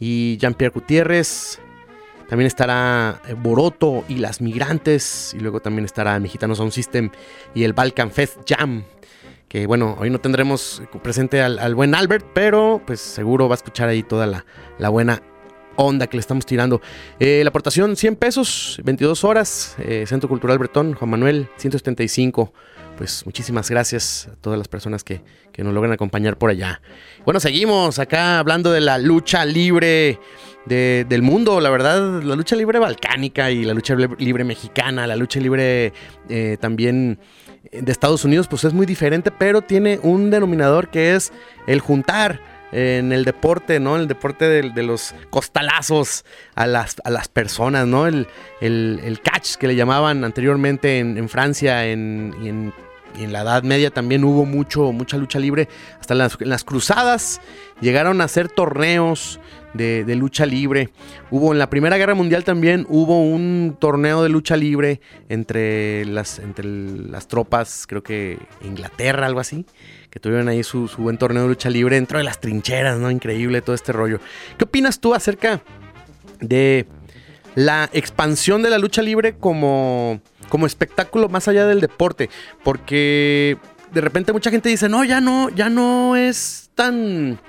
y 0.01 0.38
Jean-Pierre 0.38 0.72
Gutiérrez. 0.72 1.61
También 2.31 2.47
estará 2.47 3.20
eh, 3.26 3.35
Boroto 3.35 4.05
y 4.09 4.18
las 4.18 4.41
Migrantes. 4.41 5.35
Y 5.37 5.41
luego 5.41 5.59
también 5.59 5.85
estará 5.85 6.18
Mexicano 6.20 6.55
Sound 6.55 6.70
System 6.70 7.11
y 7.55 7.64
el 7.64 7.72
Balkan 7.72 8.12
Fest 8.12 8.39
Jam. 8.49 8.85
Que 9.49 9.66
bueno, 9.66 9.97
hoy 9.99 10.11
no 10.11 10.20
tendremos 10.20 10.81
presente 11.03 11.43
al, 11.43 11.74
buen 11.74 11.93
Albert, 11.93 12.24
pero 12.33 12.81
pues 12.87 13.01
seguro 13.01 13.49
va 13.49 13.55
a 13.55 13.57
escuchar 13.57 13.89
ahí 13.89 14.05
toda 14.05 14.28
la, 14.28 14.47
la 14.78 14.91
buena 14.91 15.20
onda 15.74 16.07
que 16.07 16.16
le 16.16 16.20
estamos 16.20 16.47
tirando. 16.47 16.81
Eh, 17.18 17.41
la 17.43 17.49
aportación 17.49 17.97
100 17.97 18.14
pesos, 18.14 18.81
22 18.85 19.24
horas, 19.24 19.74
eh, 19.81 20.05
Centro 20.07 20.28
Cultural 20.28 20.57
Bretón, 20.57 20.95
Juan 20.95 21.11
Manuel, 21.11 21.49
175. 21.57 22.53
Pues 22.97 23.26
muchísimas 23.26 23.68
gracias 23.70 24.28
a 24.31 24.37
todas 24.37 24.57
las 24.57 24.68
personas 24.68 25.03
que, 25.03 25.22
que, 25.53 25.64
nos 25.64 25.74
logran 25.74 25.93
acompañar 25.93 26.37
por 26.37 26.51
allá. 26.51 26.81
Bueno, 27.24 27.41
seguimos 27.41 27.99
acá 27.99 28.39
hablando 28.39 28.70
de 28.70 28.83
la 28.83 28.99
lucha 28.99 29.45
libre 29.45 30.20
de, 30.67 31.07
del 31.09 31.23
mundo, 31.23 31.61
la 31.61 31.71
verdad, 31.71 32.23
la 32.23 32.37
lucha 32.37 32.57
libre 32.57 32.79
balcánica 32.79 33.51
y 33.51 33.65
la 33.65 33.75
lucha 33.75 33.95
libre 33.95 34.45
mexicana, 34.45 35.07
la 35.07 35.17
lucha 35.17 35.41
libre 35.41 35.93
eh, 36.29 36.57
también 36.61 37.19
de 37.73 37.93
Estados 37.93 38.25
Unidos, 38.25 38.49
pues 38.49 38.65
es 38.65 38.73
muy 38.73 38.87
diferente, 38.87 39.31
pero 39.31 39.63
tiene 39.63 39.99
un 40.03 40.31
denominador 40.31 40.91
que 40.91 41.15
es 41.15 41.33
el 41.67 41.81
juntar 41.81 42.41
en 42.73 43.13
el 43.13 43.25
deporte, 43.25 43.81
¿no? 43.81 43.97
El 43.97 44.09
deporte 44.09 44.49
de, 44.49 44.83
los 44.83 45.15
costalazos 45.31 46.25
a 46.55 46.67
las, 46.67 46.97
a 47.05 47.11
las 47.11 47.29
personas, 47.29 47.87
¿no? 47.87 48.07
El, 48.07 48.29
el, 48.61 49.21
catch 49.23 49.57
que 49.57 49.67
le 49.67 49.75
llamaban 49.75 50.25
anteriormente 50.25 50.99
en, 50.99 51.29
Francia 51.29 51.87
en, 51.87 52.73
y 53.19 53.25
en 53.25 53.33
la 53.33 53.43
Edad 53.43 53.63
Media 53.63 53.91
también 53.91 54.25
hubo 54.25 54.45
mucho, 54.45 54.93
mucha 54.93 55.17
lucha 55.17 55.39
libre. 55.39 55.69
Hasta 56.01 56.15
las, 56.15 56.41
las 56.41 56.65
cruzadas 56.65 57.41
llegaron 57.81 58.21
a 58.21 58.25
hacer 58.25 58.49
torneos 58.49 59.41
de, 59.75 60.05
de, 60.05 60.17
lucha 60.17 60.47
libre. 60.47 60.91
Hubo 61.31 61.53
en 61.53 61.59
la 61.59 61.71
Primera 61.71 61.97
Guerra 61.97 62.15
Mundial 62.15 62.45
también 62.45 62.87
hubo 62.89 63.23
un 63.23 63.77
torneo 63.79 64.23
de 64.23 64.29
lucha 64.29 64.57
libre 64.57 65.01
entre 65.29 66.05
las, 66.07 66.39
entre 66.39 66.65
las 66.67 67.29
tropas, 67.29 67.87
creo 67.87 68.03
que 68.03 68.39
Inglaterra, 68.63 69.27
algo 69.27 69.41
así 69.41 69.65
que 70.11 70.19
tuvieron 70.19 70.49
ahí 70.49 70.65
su, 70.65 70.89
su, 70.89 71.03
buen 71.03 71.19
torneo 71.19 71.45
de 71.45 71.49
lucha 71.51 71.71
libre 71.71 71.95
dentro 71.95 72.19
de 72.19 72.25
las 72.25 72.41
trincheras, 72.41 72.99
¿no? 72.99 73.13
Increíble 73.13 73.63
todo 73.63 73.77
este 73.77 73.93
rollo. 73.93 74.19
¿Qué 74.59 74.65
opinas 74.65 74.99
tú 74.99 75.15
acerca 75.15 75.63
de 76.41 76.87
la 77.55 77.89
expansión 77.93 78.63
de 78.63 78.71
la 78.71 78.79
lucha 78.79 79.03
libre 79.03 79.37
como, 79.37 80.21
como 80.51 80.66
espectáculo 80.66 81.30
más 81.30 81.48
allá 81.48 81.66
del 81.66 81.80
deporte? 81.80 82.28
Porque 82.62 83.57
de 83.90 84.01
repente 84.03 84.34
mucha 84.34 84.51
gente 84.51 84.68
dice, 84.68 84.90
no, 84.90 85.05
ya 85.05 85.22
no, 85.22 85.48
ya 85.48 85.70
no 85.70 86.16
es 86.16 86.70
tan... 86.74 87.40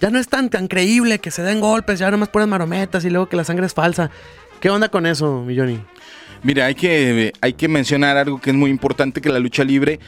Ya 0.00 0.10
no 0.10 0.20
es 0.20 0.28
tan, 0.28 0.48
tan 0.48 0.68
creíble 0.68 1.18
que 1.18 1.32
se 1.32 1.42
den 1.42 1.60
golpes, 1.60 1.98
ya 1.98 2.08
nomás 2.08 2.28
ponen 2.28 2.48
marometas 2.48 3.04
y 3.04 3.10
luego 3.10 3.28
que 3.28 3.34
la 3.34 3.42
sangre 3.42 3.66
es 3.66 3.74
falsa. 3.74 4.12
¿Qué 4.60 4.70
onda 4.70 4.88
con 4.88 5.06
eso, 5.06 5.42
Milloni? 5.42 5.80
Mira, 6.44 6.66
hay 6.66 6.76
que, 6.76 7.32
hay 7.40 7.52
que 7.54 7.66
mencionar 7.66 8.16
algo 8.16 8.40
que 8.40 8.50
es 8.50 8.56
muy 8.56 8.70
importante, 8.70 9.20
que 9.20 9.28
la 9.28 9.40
lucha 9.40 9.64
libre 9.64 9.98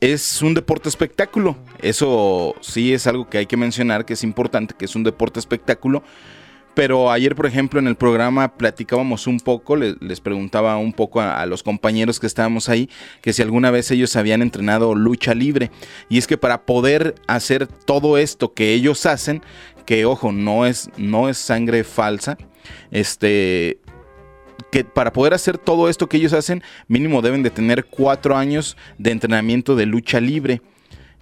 es 0.00 0.42
un 0.42 0.54
deporte 0.54 0.88
espectáculo. 0.88 1.56
Eso 1.80 2.56
sí 2.60 2.92
es 2.92 3.06
algo 3.06 3.28
que 3.28 3.38
hay 3.38 3.46
que 3.46 3.56
mencionar, 3.56 4.04
que 4.04 4.14
es 4.14 4.24
importante, 4.24 4.74
que 4.76 4.86
es 4.86 4.96
un 4.96 5.04
deporte 5.04 5.38
espectáculo. 5.38 6.02
Pero 6.80 7.10
ayer, 7.10 7.36
por 7.36 7.44
ejemplo, 7.44 7.78
en 7.78 7.86
el 7.88 7.94
programa 7.94 8.56
platicábamos 8.56 9.26
un 9.26 9.38
poco, 9.38 9.76
les, 9.76 10.20
preguntaba 10.20 10.78
un 10.78 10.94
poco 10.94 11.20
a, 11.20 11.38
a, 11.38 11.44
los 11.44 11.62
compañeros 11.62 12.18
que 12.18 12.26
estábamos 12.26 12.70
ahí, 12.70 12.88
que 13.20 13.34
si 13.34 13.42
alguna 13.42 13.70
vez 13.70 13.90
ellos 13.90 14.16
habían 14.16 14.40
entrenado 14.40 14.94
lucha 14.94 15.34
libre. 15.34 15.70
Y 16.08 16.16
es 16.16 16.26
que 16.26 16.38
para 16.38 16.62
poder 16.62 17.16
hacer 17.26 17.66
todo 17.66 18.16
esto 18.16 18.54
que 18.54 18.72
ellos 18.72 19.04
hacen, 19.04 19.42
que 19.84 20.06
ojo, 20.06 20.32
no 20.32 20.64
es, 20.64 20.88
no 20.96 21.28
es 21.28 21.36
sangre 21.36 21.84
falsa, 21.84 22.38
este, 22.90 23.78
que 24.72 24.82
para 24.84 25.12
poder 25.12 25.34
hacer 25.34 25.58
todo 25.58 25.90
esto 25.90 26.08
que 26.08 26.16
ellos 26.16 26.32
hacen, 26.32 26.62
mínimo 26.88 27.20
deben 27.20 27.42
de 27.42 27.50
tener 27.50 27.84
cuatro 27.84 28.38
años 28.38 28.78
de 28.96 29.10
entrenamiento 29.10 29.76
de 29.76 29.84
lucha 29.84 30.18
libre. 30.18 30.62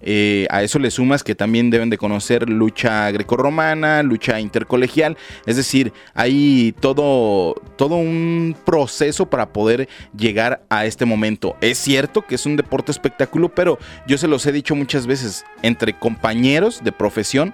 Eh, 0.00 0.46
a 0.50 0.62
eso 0.62 0.78
le 0.78 0.90
sumas 0.90 1.24
que 1.24 1.34
también 1.34 1.70
deben 1.70 1.90
de 1.90 1.98
conocer 1.98 2.48
lucha 2.48 3.10
grecorromana, 3.10 4.02
lucha 4.02 4.38
intercolegial, 4.40 5.16
es 5.46 5.56
decir, 5.56 5.92
hay 6.14 6.74
todo, 6.80 7.54
todo 7.76 7.96
un 7.96 8.56
proceso 8.64 9.26
para 9.26 9.52
poder 9.52 9.88
llegar 10.16 10.62
a 10.68 10.86
este 10.86 11.04
momento. 11.04 11.56
Es 11.60 11.78
cierto 11.78 12.22
que 12.26 12.36
es 12.36 12.46
un 12.46 12.56
deporte 12.56 12.92
espectáculo, 12.92 13.48
pero 13.48 13.78
yo 14.06 14.18
se 14.18 14.28
los 14.28 14.46
he 14.46 14.52
dicho 14.52 14.74
muchas 14.74 15.06
veces, 15.06 15.44
entre 15.62 15.98
compañeros 15.98 16.82
de 16.84 16.92
profesión, 16.92 17.52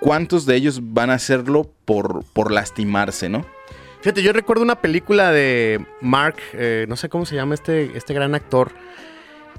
¿cuántos 0.00 0.46
de 0.46 0.56
ellos 0.56 0.80
van 0.82 1.10
a 1.10 1.14
hacerlo 1.14 1.70
por, 1.84 2.24
por 2.32 2.50
lastimarse, 2.50 3.28
no? 3.28 3.46
Fíjate, 4.00 4.24
yo 4.24 4.32
recuerdo 4.32 4.64
una 4.64 4.80
película 4.80 5.30
de 5.30 5.86
Mark, 6.00 6.34
eh, 6.54 6.86
no 6.88 6.96
sé 6.96 7.08
cómo 7.08 7.24
se 7.24 7.36
llama 7.36 7.54
este, 7.54 7.96
este 7.96 8.12
gran 8.12 8.34
actor, 8.34 8.72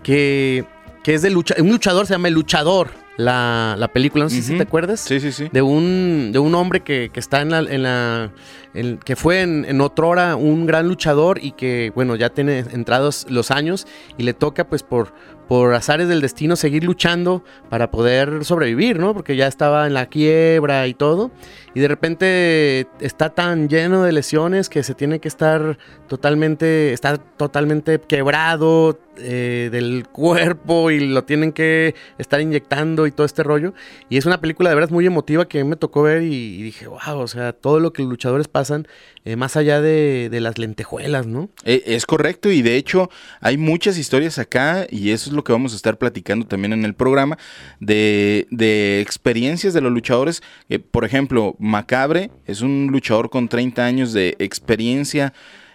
que, 0.04 0.66
que 1.04 1.14
es 1.14 1.22
de 1.22 1.30
lucha, 1.30 1.56
un 1.60 1.70
luchador, 1.70 2.08
se 2.08 2.14
llama 2.14 2.30
El 2.30 2.34
Luchador, 2.34 2.90
la, 3.18 3.76
la 3.78 3.90
película, 3.90 4.24
no 4.24 4.30
sé 4.30 4.38
uh 4.38 4.40
-huh. 4.40 4.44
si 4.44 4.58
te 4.58 4.64
acuerdas. 4.64 5.02
Sí, 5.02 5.20
sí, 5.20 5.32
sí. 5.32 5.50
De 5.52 5.62
un, 5.62 6.32
de 6.32 6.40
un 6.40 6.56
hombre 6.56 6.80
que, 6.80 7.10
que 7.14 7.20
está 7.20 7.42
en 7.42 7.50
la, 7.52 7.60
en 7.60 7.84
la 7.84 8.32
en, 8.74 8.98
que 8.98 9.16
fue 9.16 9.42
en, 9.42 9.66
en 9.66 9.82
otra 9.82 10.06
hora 10.08 10.36
un 10.36 10.66
gran 10.66 10.88
luchador 10.88 11.40
y 11.42 11.52
que, 11.52 11.92
bueno, 11.94 12.16
ya 12.16 12.30
tiene 12.30 12.60
entrados 12.72 13.28
los 13.30 13.52
años 13.52 13.86
y 14.18 14.24
le 14.24 14.34
toca 14.34 14.64
pues 14.64 14.82
por, 14.82 15.14
por 15.54 15.76
azares 15.76 16.08
del 16.08 16.20
destino 16.20 16.56
seguir 16.56 16.84
luchando 16.84 17.44
para 17.70 17.92
poder 17.92 18.44
sobrevivir, 18.44 18.98
¿no? 18.98 19.14
Porque 19.14 19.36
ya 19.36 19.46
estaba 19.46 19.86
en 19.86 19.94
la 19.94 20.08
quiebra 20.08 20.88
y 20.88 20.96
todo. 20.96 21.30
Y 21.76 21.80
de 21.80 21.88
repente 21.88 22.88
está 23.00 23.30
tan 23.30 23.70
lleno 23.70 24.02
de 24.02 24.14
lesiones 24.14 24.68
que 24.68 24.82
se 24.82 24.96
tiene 24.96 25.20
que 25.20 25.28
estar 25.28 25.78
totalmente, 26.08 26.92
está 26.92 27.18
totalmente 27.18 28.02
quebrado 28.02 28.98
eh, 29.18 29.70
del 29.72 30.08
cuerpo 30.08 30.90
y 30.90 31.00
lo 31.00 31.24
tienen 31.24 31.52
que 31.52 31.94
estar 32.18 32.42
inyectando 32.42 33.06
y 33.06 33.12
todo 33.12 33.28
este 33.28 33.44
rollo. 33.44 33.76
Y 34.10 34.18
es 34.18 34.26
una 34.26 34.42
película 34.42 34.70
de 34.72 34.76
verdad 34.76 34.90
muy 34.90 35.06
emotiva 35.06 35.48
que 35.48 35.64
me 35.64 35.76
tocó 35.76 36.02
ver 36.02 36.24
y, 36.24 36.34
y 36.34 36.64
dije, 36.64 36.88
wow, 36.88 37.20
o 37.20 37.28
sea, 37.28 37.54
todo 37.54 37.80
lo 37.80 37.94
que 37.94 38.02
los 38.02 38.10
luchadores 38.10 38.48
pasan 38.48 38.88
eh, 39.26 39.36
más 39.36 39.56
allá 39.56 39.82
de, 39.82 40.30
de, 40.30 40.40
las 40.42 40.58
lentejuelas, 40.58 41.26
¿no? 41.26 41.50
Eh, 41.64 41.84
es 41.86 42.06
correcto 42.06 42.52
y 42.52 42.62
de 42.62 42.76
hecho 42.76 43.10
hay 43.40 43.58
muchas 43.58 43.98
historias 43.98 44.38
acá 44.38 44.86
y 44.90 45.12
eso 45.12 45.30
es 45.30 45.36
lo 45.36 45.44
que 45.44 45.54
vamos 45.54 45.74
a 45.74 45.76
estar 45.76 45.98
platicando 45.98 46.46
también 46.46 46.74
en 46.74 46.84
el 46.84 46.94
programa 46.94 47.38
de, 47.80 48.48
de 48.52 49.02
experiencias 49.02 49.74
de 49.74 49.82
los 49.82 49.92
luchadores. 49.92 50.44
Por 50.92 51.06
ejemplo, 51.06 51.56
Macabre 51.60 52.32
es 52.46 52.62
un 52.62 52.90
luchador 52.92 53.30
con 53.30 53.48
30 53.48 53.86
años 53.86 54.14
de 54.14 54.36
experiencia 54.40 55.34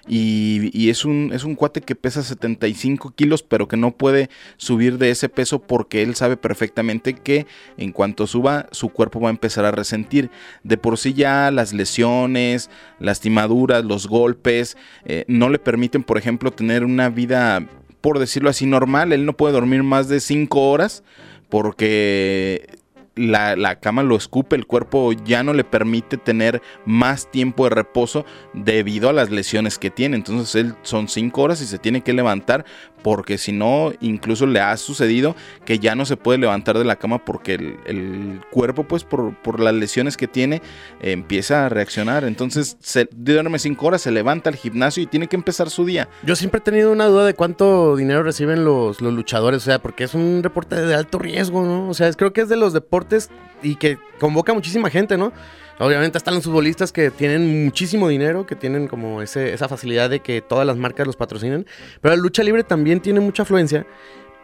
y, 0.09 0.71
y 0.73 0.91
es, 0.91 1.05
un, 1.05 1.31
es 1.33 1.45
un 1.45 1.55
cuate 1.55 1.81
que 1.81 1.95
pesa 1.95 2.23
75 2.23 3.13
kilos, 3.15 3.43
pero 3.43 3.69
que 3.69 3.77
no 3.77 3.93
puede 3.93 4.31
subir 4.57 4.99
de 4.99 5.11
ese 5.11 5.29
peso 5.29 5.61
porque 5.61 6.03
él 6.03 6.15
sabe 6.15 6.37
perfectamente 6.37 7.15
que 7.15 7.47
en 7.77 7.93
cuanto 7.93 8.27
suba, 8.27 8.67
su 8.73 8.89
cuerpo 8.89 9.21
va 9.21 9.29
a 9.29 9.31
empezar 9.31 9.65
a 9.65 9.71
resentir. 9.71 10.31
De 10.63 10.79
por 10.79 10.99
sí 10.99 11.13
ya 11.13 11.51
las 11.51 11.73
lesiones, 11.73 12.71
lastimaduras, 12.99 13.85
los 13.85 14.07
golpes, 14.07 14.77
eh, 15.05 15.25
no 15.29 15.49
le 15.49 15.59
permiten, 15.59 16.03
por 16.03 16.19
ejemplo, 16.19 16.51
tener 16.51 16.85
una 16.85 17.09
vida, 17.11 17.67
por 18.01 18.19
decirlo 18.19 18.51
así, 18.51 18.67
normal. 18.67 19.13
Él 19.13 19.27
no 19.27 19.35
puede 19.35 19.53
dormir 19.53 19.83
más 19.83 20.09
de 20.09 20.21
5 20.21 20.71
horas 20.71 21.03
porque 21.49 22.78
la, 23.19 23.57
la, 23.57 23.81
cama 23.81 24.03
lo 24.03 24.17
escupe, 24.17 24.57
el 24.57 24.67
cuerpo 24.67 25.13
ya 25.13 25.43
no 25.43 25.53
le 25.53 25.65
permite 25.65 26.17
tener 26.17 26.63
más 26.87 27.31
tiempo 27.31 27.65
de 27.65 27.71
reposo 27.71 28.25
debido 28.55 29.09
a 29.09 29.13
las 29.13 29.31
lesiones 29.31 29.79
que 29.79 29.91
tiene. 29.91 30.17
Entonces 30.17 30.55
él 30.55 30.75
son 30.83 31.09
cinco 31.09 31.43
horas 31.43 31.61
y 31.61 31.67
se 31.67 31.79
tiene 31.79 32.03
que 32.03 32.13
levantar 32.13 32.65
porque 33.03 33.39
si 33.39 33.53
no, 33.53 33.93
incluso 34.01 34.47
le 34.47 34.61
ha 34.61 34.77
sucedido 34.77 35.37
que 35.65 35.79
ya 35.79 35.95
no 35.95 36.05
se 36.05 36.17
puede 36.17 36.39
levantar 36.39 36.79
de 36.79 36.85
la 36.85 36.97
cama 36.97 37.25
porque 37.25 37.55
el, 37.55 37.77
el 37.87 38.41
cuerpo, 38.51 38.85
pues 38.85 39.05
por, 39.05 39.35
por, 39.43 39.61
las 39.61 39.75
lesiones 39.75 40.17
que 40.17 40.29
tiene, 40.29 40.57
eh, 41.01 41.13
empieza 41.13 41.67
a 41.67 41.69
reaccionar. 41.69 42.25
Entonces 42.25 42.77
se 42.81 43.09
duerme 43.13 43.59
cinco 43.59 43.87
horas, 43.87 44.03
se 44.03 44.11
levanta 44.11 44.51
al 44.51 44.57
gimnasio 44.57 45.03
y 45.03 45.07
tiene 45.07 45.27
que 45.27 45.37
empezar 45.37 45.71
su 45.71 45.85
día. 45.85 46.09
Yo 46.23 46.37
siempre 46.37 46.59
he 46.59 46.63
tenido 46.63 46.93
una 46.93 47.07
duda 47.07 47.25
de 47.25 47.35
cuánto 47.35 47.97
dinero 47.97 48.23
reciben 48.23 48.65
los, 48.65 49.01
los 49.01 49.13
luchadores, 49.13 49.63
o 49.63 49.65
sea, 49.65 49.81
porque 49.81 50.05
es 50.05 50.15
un 50.15 50.43
deporte 50.43 50.77
de 50.77 50.95
alto 50.95 51.19
riesgo, 51.19 51.65
¿no? 51.65 51.89
O 51.89 51.95
sea, 51.95 52.13
creo 52.13 52.33
que 52.33 52.43
es 52.43 52.49
de 52.49 52.57
los 52.57 52.73
deportes 52.73 53.31
y 53.63 53.77
que 53.77 53.99
convoca 54.19 54.53
muchísima 54.55 54.91
gente, 54.91 55.17
¿no? 55.17 55.33
Obviamente 55.79 56.19
están 56.19 56.35
los 56.35 56.45
futbolistas 56.45 56.93
que 56.93 57.11
tienen 57.11 57.65
muchísimo 57.65 58.09
dinero, 58.09 58.47
que 58.47 58.57
tienen 58.57 58.89
como 58.89 59.23
esa 59.23 59.69
facilidad 59.69 60.11
de 60.11 60.21
que 60.21 60.43
todas 60.43 60.67
las 60.67 60.77
marcas 60.77 61.07
los 61.07 61.17
patrocinan, 61.17 61.67
pero 62.01 62.17
la 62.17 62.21
lucha 62.21 62.43
libre 62.43 62.65
también 62.65 63.01
tiene 63.01 63.21
mucha 63.21 63.45
afluencia, 63.45 63.87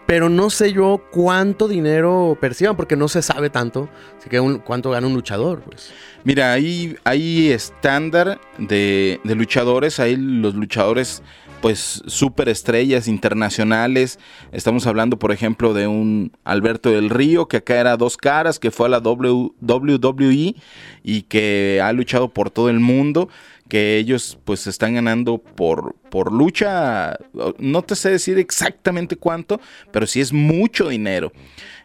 pero 0.06 0.28
no 0.28 0.50
sé 0.50 0.72
yo 0.72 1.02
cuánto 1.10 1.66
dinero 1.66 2.36
perciban, 2.40 2.76
porque 2.76 2.94
no 2.94 3.08
se 3.08 3.22
sabe 3.22 3.50
tanto, 3.50 3.88
así 4.18 4.28
que 4.28 4.38
un, 4.38 4.58
cuánto 4.58 4.90
gana 4.90 5.06
un 5.06 5.14
luchador. 5.14 5.60
Pues. 5.60 5.92
Mira, 6.24 6.52
hay, 6.52 6.96
hay 7.04 7.50
estándar 7.50 8.40
de, 8.58 9.20
de 9.24 9.34
luchadores, 9.34 9.98
hay 9.98 10.16
los 10.16 10.54
luchadores 10.54 11.22
pues 11.64 12.02
superestrellas 12.06 13.08
internacionales. 13.08 14.18
Estamos 14.52 14.86
hablando, 14.86 15.18
por 15.18 15.32
ejemplo, 15.32 15.72
de 15.72 15.86
un 15.86 16.30
Alberto 16.44 16.90
del 16.90 17.08
Río, 17.08 17.48
que 17.48 17.56
acá 17.56 17.80
era 17.80 17.96
dos 17.96 18.18
caras, 18.18 18.58
que 18.58 18.70
fue 18.70 18.84
a 18.84 18.90
la 18.90 18.98
WWE 18.98 20.56
y 21.02 21.22
que 21.22 21.80
ha 21.82 21.90
luchado 21.94 22.28
por 22.28 22.50
todo 22.50 22.68
el 22.68 22.80
mundo 22.80 23.30
que 23.66 23.96
ellos 23.96 24.38
pues 24.44 24.66
están 24.66 24.92
ganando 24.92 25.38
por, 25.38 25.94
por 26.10 26.34
lucha, 26.34 27.16
no 27.58 27.80
te 27.80 27.96
sé 27.96 28.10
decir 28.10 28.38
exactamente 28.38 29.16
cuánto, 29.16 29.58
pero 29.90 30.06
sí 30.06 30.20
es 30.20 30.34
mucho 30.34 30.90
dinero. 30.90 31.32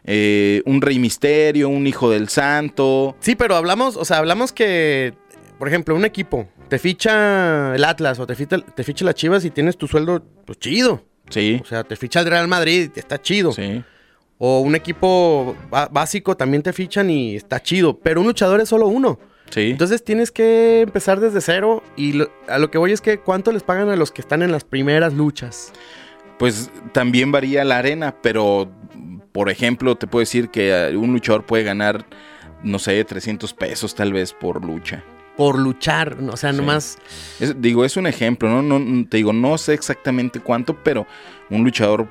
Eh, 0.04 0.60
un 0.66 0.82
rey 0.82 0.98
misterio, 0.98 1.70
un 1.70 1.86
hijo 1.86 2.10
del 2.10 2.28
santo. 2.28 3.16
Sí, 3.20 3.34
pero 3.34 3.56
hablamos, 3.56 3.96
o 3.96 4.04
sea, 4.04 4.18
hablamos 4.18 4.52
que, 4.52 5.14
por 5.58 5.68
ejemplo, 5.68 5.96
un 5.96 6.04
equipo, 6.04 6.46
te 6.70 6.78
ficha 6.78 7.74
el 7.74 7.84
Atlas 7.84 8.18
o 8.20 8.26
te 8.26 8.34
ficha, 8.34 8.58
te 8.58 8.84
ficha 8.84 9.04
las 9.04 9.16
Chivas 9.16 9.44
y 9.44 9.50
tienes 9.50 9.76
tu 9.76 9.88
sueldo 9.88 10.22
pues, 10.46 10.58
chido. 10.58 11.04
Sí. 11.28 11.60
O 11.62 11.66
sea, 11.66 11.84
te 11.84 11.96
ficha 11.96 12.20
el 12.20 12.26
Real 12.26 12.48
Madrid 12.48 12.90
y 12.94 12.98
está 12.98 13.20
chido. 13.20 13.52
Sí. 13.52 13.82
O 14.38 14.60
un 14.60 14.74
equipo 14.74 15.56
básico 15.90 16.36
también 16.36 16.62
te 16.62 16.72
fichan 16.72 17.10
y 17.10 17.36
está 17.36 17.60
chido. 17.60 17.98
Pero 17.98 18.20
un 18.20 18.28
luchador 18.28 18.60
es 18.60 18.68
solo 18.68 18.86
uno. 18.86 19.18
Sí. 19.50 19.70
Entonces 19.70 20.02
tienes 20.04 20.30
que 20.30 20.80
empezar 20.82 21.20
desde 21.20 21.40
cero. 21.40 21.82
Y 21.96 22.14
lo, 22.14 22.30
a 22.48 22.58
lo 22.58 22.70
que 22.70 22.78
voy 22.78 22.92
es 22.92 23.00
que 23.00 23.18
cuánto 23.18 23.52
les 23.52 23.64
pagan 23.64 23.90
a 23.90 23.96
los 23.96 24.12
que 24.12 24.22
están 24.22 24.42
en 24.42 24.52
las 24.52 24.64
primeras 24.64 25.12
luchas. 25.12 25.72
Pues 26.38 26.70
también 26.92 27.32
varía 27.32 27.64
la 27.64 27.78
arena, 27.78 28.14
pero 28.22 28.70
por 29.32 29.50
ejemplo, 29.50 29.96
te 29.96 30.06
puedo 30.06 30.20
decir 30.20 30.48
que 30.48 30.96
un 30.96 31.12
luchador 31.12 31.44
puede 31.44 31.64
ganar, 31.64 32.06
no 32.62 32.78
sé, 32.78 33.04
300 33.04 33.52
pesos 33.54 33.94
tal 33.94 34.12
vez 34.12 34.32
por 34.32 34.64
lucha 34.64 35.04
por 35.40 35.58
luchar, 35.58 36.18
o 36.30 36.36
sea, 36.36 36.50
sí. 36.50 36.58
nomás... 36.58 36.98
Es, 37.40 37.62
digo, 37.62 37.86
es 37.86 37.96
un 37.96 38.06
ejemplo, 38.06 38.46
¿no? 38.50 38.78
¿no? 38.78 39.06
Te 39.06 39.16
digo, 39.16 39.32
no 39.32 39.56
sé 39.56 39.72
exactamente 39.72 40.38
cuánto, 40.38 40.76
pero 40.76 41.06
un 41.48 41.64
luchador, 41.64 42.08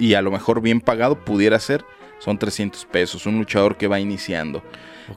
y 0.00 0.14
a 0.14 0.20
lo 0.20 0.32
mejor 0.32 0.60
bien 0.60 0.80
pagado, 0.80 1.14
pudiera 1.14 1.60
ser, 1.60 1.84
son 2.18 2.36
300 2.36 2.86
pesos, 2.86 3.26
un 3.26 3.38
luchador 3.38 3.76
que 3.76 3.86
va 3.86 4.00
iniciando. 4.00 4.64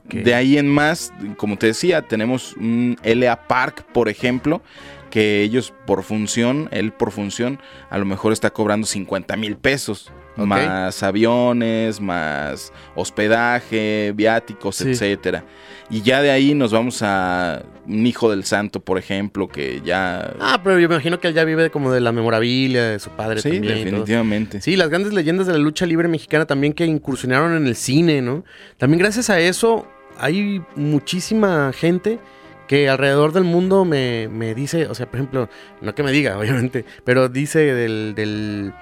Okay. 0.04 0.22
De 0.22 0.32
ahí 0.32 0.58
en 0.58 0.68
más, 0.68 1.12
como 1.36 1.58
te 1.58 1.66
decía, 1.66 2.02
tenemos 2.02 2.52
un 2.52 2.96
LA 3.02 3.48
Park, 3.48 3.84
por 3.92 4.08
ejemplo, 4.08 4.62
que 5.10 5.42
ellos 5.42 5.74
por 5.86 6.04
función, 6.04 6.68
él 6.70 6.92
por 6.92 7.10
función, 7.10 7.58
a 7.90 7.98
lo 7.98 8.04
mejor 8.04 8.32
está 8.32 8.50
cobrando 8.50 8.86
50 8.86 9.36
mil 9.36 9.56
pesos. 9.56 10.12
Okay. 10.38 10.46
Más 10.46 11.02
aviones, 11.02 12.00
más 12.00 12.72
hospedaje, 12.94 14.12
viáticos, 14.14 14.76
sí. 14.76 14.90
etcétera. 14.90 15.44
Y 15.90 16.02
ya 16.02 16.22
de 16.22 16.30
ahí 16.30 16.54
nos 16.54 16.70
vamos 16.70 17.02
a 17.02 17.62
un 17.86 18.06
hijo 18.06 18.30
del 18.30 18.44
santo, 18.44 18.80
por 18.80 18.98
ejemplo, 18.98 19.48
que 19.48 19.80
ya. 19.84 20.34
Ah, 20.38 20.60
pero 20.62 20.78
yo 20.78 20.88
me 20.88 20.94
imagino 20.94 21.18
que 21.18 21.28
él 21.28 21.34
ya 21.34 21.44
vive 21.44 21.70
como 21.70 21.90
de 21.90 22.00
la 22.00 22.12
memorabilia 22.12 22.90
de 22.90 22.98
su 22.98 23.10
padre 23.10 23.40
sí, 23.40 23.50
también. 23.50 23.84
definitivamente. 23.84 24.60
Sí, 24.60 24.76
las 24.76 24.90
grandes 24.90 25.12
leyendas 25.12 25.46
de 25.46 25.54
la 25.54 25.58
lucha 25.58 25.86
libre 25.86 26.06
mexicana 26.06 26.46
también 26.46 26.74
que 26.74 26.84
incursionaron 26.84 27.56
en 27.56 27.66
el 27.66 27.74
cine, 27.74 28.20
¿no? 28.20 28.44
También 28.76 29.00
gracias 29.00 29.30
a 29.30 29.40
eso 29.40 29.86
hay 30.18 30.62
muchísima 30.76 31.72
gente 31.72 32.18
que 32.66 32.88
alrededor 32.88 33.32
del 33.32 33.44
mundo 33.44 33.84
me, 33.84 34.28
me 34.28 34.54
dice, 34.54 34.86
o 34.86 34.94
sea, 34.94 35.06
por 35.06 35.16
ejemplo, 35.16 35.48
no 35.80 35.94
que 35.94 36.02
me 36.02 36.12
diga, 36.12 36.38
obviamente, 36.38 36.84
pero 37.04 37.28
dice 37.28 37.60
del, 37.60 38.14
del, 38.14 38.74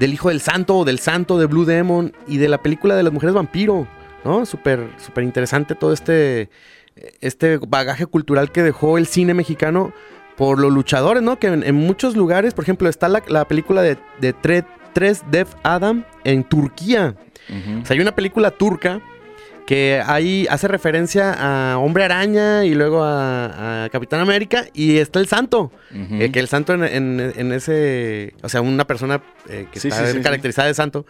del 0.00 0.12
hijo 0.14 0.30
del 0.30 0.40
santo 0.40 0.78
o 0.78 0.84
del 0.84 0.98
santo 0.98 1.38
de 1.38 1.46
Blue 1.46 1.64
Demon 1.64 2.12
y 2.26 2.38
de 2.38 2.48
la 2.48 2.58
película 2.58 2.96
de 2.96 3.04
las 3.04 3.12
mujeres 3.12 3.34
vampiro. 3.34 3.86
¿no? 4.24 4.44
Súper, 4.46 4.88
súper 4.98 5.24
interesante 5.24 5.74
todo 5.74 5.92
este, 5.92 6.50
este 7.20 7.58
bagaje 7.58 8.06
cultural 8.06 8.50
que 8.50 8.62
dejó 8.62 8.98
el 8.98 9.06
cine 9.06 9.34
mexicano 9.34 9.92
por 10.36 10.58
los 10.58 10.72
luchadores, 10.72 11.22
¿no? 11.22 11.38
Que 11.38 11.48
en, 11.48 11.62
en 11.62 11.74
muchos 11.74 12.16
lugares, 12.16 12.54
por 12.54 12.64
ejemplo, 12.64 12.88
está 12.88 13.08
la, 13.08 13.22
la 13.28 13.46
película 13.46 13.82
de, 13.82 13.98
de 14.20 14.32
Tre, 14.32 14.64
Tres 14.94 15.22
Def 15.30 15.54
Adam 15.62 16.04
en 16.24 16.44
Turquía. 16.44 17.14
Uh 17.48 17.52
-huh. 17.52 17.82
O 17.82 17.86
sea, 17.86 17.94
hay 17.94 18.00
una 18.00 18.14
película 18.14 18.50
turca 18.50 19.00
que 19.70 20.02
ahí 20.04 20.48
hace 20.50 20.66
referencia 20.66 21.32
a 21.38 21.78
Hombre 21.78 22.02
Araña 22.02 22.64
y 22.64 22.74
luego 22.74 23.04
a, 23.04 23.84
a 23.84 23.88
Capitán 23.88 24.18
América 24.18 24.64
y 24.74 24.96
está 24.96 25.20
el 25.20 25.28
Santo. 25.28 25.70
Uh 25.92 25.96
-huh. 25.96 26.22
eh, 26.22 26.32
que 26.32 26.40
el 26.40 26.48
Santo 26.48 26.74
en, 26.74 26.82
en, 26.82 27.32
en, 27.36 27.52
ese, 27.52 28.34
o 28.42 28.48
sea, 28.48 28.62
una 28.62 28.84
persona 28.84 29.22
eh, 29.48 29.68
que 29.70 29.78
sí, 29.78 29.86
está 29.86 30.04
sí, 30.08 30.14
sí, 30.14 30.22
caracterizada 30.22 30.66
de 30.66 30.74
Santo, 30.74 31.06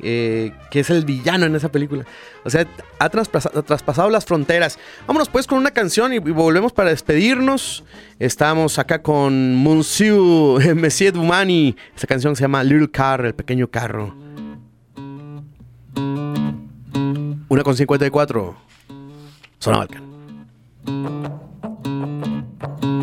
eh, 0.00 0.52
que 0.70 0.78
es 0.78 0.90
el 0.90 1.04
villano 1.04 1.46
en 1.46 1.56
esa 1.56 1.72
película. 1.72 2.04
O 2.44 2.50
sea, 2.50 2.68
ha 3.00 3.08
traspasado, 3.08 3.58
ha 3.58 3.62
traspasado 3.62 4.08
las 4.10 4.24
fronteras. 4.24 4.78
Vámonos 5.08 5.28
pues 5.28 5.48
con 5.48 5.58
una 5.58 5.72
canción 5.72 6.12
y, 6.12 6.18
y, 6.18 6.20
volvemos 6.20 6.72
para 6.72 6.90
despedirnos. 6.90 7.82
Estamos 8.20 8.78
acá 8.78 9.02
con 9.02 9.56
Monsieur, 9.56 10.72
Monsieur 10.76 11.12
Dumani. 11.12 11.74
Esa 11.96 12.06
canción 12.06 12.36
se 12.36 12.42
llama 12.42 12.62
Little 12.62 12.92
Car, 12.92 13.26
el 13.26 13.34
pequeño 13.34 13.66
carro. 13.66 14.23
Una 17.54 17.62
con 17.62 17.76
54. 17.76 18.56
Zona 19.60 19.76
Balkan. 19.76 20.02
tavka 22.58 22.93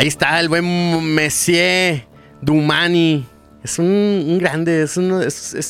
Ahí 0.00 0.06
está 0.08 0.40
el 0.40 0.48
buen 0.48 1.14
Messier 1.14 2.06
Dumani. 2.40 3.26
Es 3.62 3.78
un, 3.78 4.38
grande, 4.40 4.84
es 4.84 4.96
un- 4.96 5.22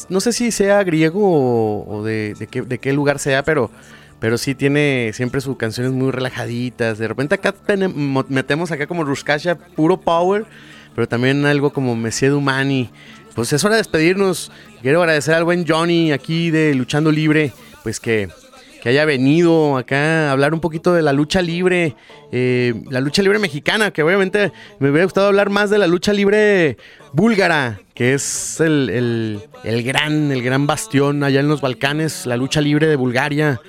no 0.08 0.20
sé 0.20 0.32
si 0.32 0.52
sea 0.52 0.84
griego 0.84 1.84
o, 1.84 2.04
de, 2.04 2.36
qué, 2.80 2.92
lugar 2.92 3.18
sea, 3.18 3.42
pero, 3.42 3.72
pero 4.20 4.38
sí 4.38 4.54
tiene 4.54 5.10
siempre 5.14 5.40
sus 5.40 5.56
canciones 5.56 5.90
muy 5.90 6.12
relajaditas. 6.12 6.98
De 6.98 7.08
repente 7.08 7.34
acá 7.34 7.52
metemos 8.28 8.70
acá 8.70 8.86
como 8.86 9.02
Ruskasha, 9.02 9.56
puro 9.56 10.00
power, 10.00 10.46
pero 10.94 11.08
también 11.08 11.44
algo 11.44 11.72
como 11.72 11.96
Messier 11.96 12.30
Dumani. 12.30 12.88
Pues 13.34 13.52
es 13.52 13.64
hora 13.64 13.74
de 13.74 13.80
despedirnos. 13.80 14.52
Quiero 14.80 15.00
agradecer 15.00 15.34
al 15.34 15.42
buen 15.42 15.66
Johnny 15.66 16.12
aquí 16.12 16.52
de 16.52 16.72
Luchando 16.76 17.10
Libre, 17.10 17.52
pues 17.82 17.98
que, 17.98 18.28
que 18.82 18.88
haya 18.88 19.04
venido 19.04 19.76
acá 19.76 20.28
a 20.28 20.32
hablar 20.32 20.54
un 20.54 20.60
poquito 20.60 20.92
de 20.94 21.02
la 21.02 21.12
lucha 21.12 21.42
libre, 21.42 21.94
eh, 22.32 22.74
la 22.90 23.00
lucha 23.00 23.22
libre 23.22 23.38
mexicana, 23.38 23.90
que 23.90 24.02
obviamente 24.02 24.52
me 24.78 24.90
hubiera 24.90 25.04
gustado 25.04 25.26
hablar 25.26 25.50
más 25.50 25.70
de 25.70 25.78
la 25.78 25.86
lucha 25.86 26.12
libre 26.12 26.76
búlgara, 27.12 27.80
que 27.94 28.14
es 28.14 28.60
el, 28.60 28.88
el- 28.90 29.40
el 29.64 29.82
gran, 29.82 30.32
el 30.32 30.42
gran 30.42 30.66
bastión 30.66 31.22
allá 31.22 31.40
en 31.40 31.48
los 31.48 31.60
Balcanes, 31.60 32.24
la 32.26 32.36
lucha 32.36 32.60
libre 32.60 32.86
de 32.86 32.96
Bulgaria. 32.96 33.60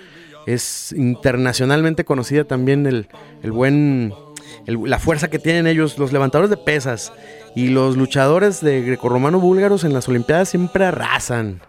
Es 0.47 0.93
internacionalmente 0.93 2.05
conocida 2.05 2.45
también 2.45 2.85
el, 2.87 3.07
el 3.43 3.51
buen, 3.51 4.13
la 4.65 4.97
fuerza 4.97 5.29
que 5.29 5.37
tienen 5.39 5.67
ellos, 5.67 5.97
los 5.99 6.11
levantadores 6.13 6.49
de 6.49 6.57
pesas 6.57 7.11
y 7.55 7.67
los 7.67 7.97
luchadores 7.97 8.61
de 8.61 8.81
grecorromano 8.81 9.39
búlgaros 9.39 9.83
en 9.83 9.93
las 9.93 10.07
Olimpiadas 10.07 10.49
siempre 10.49 10.85
arrasan. 10.85 11.61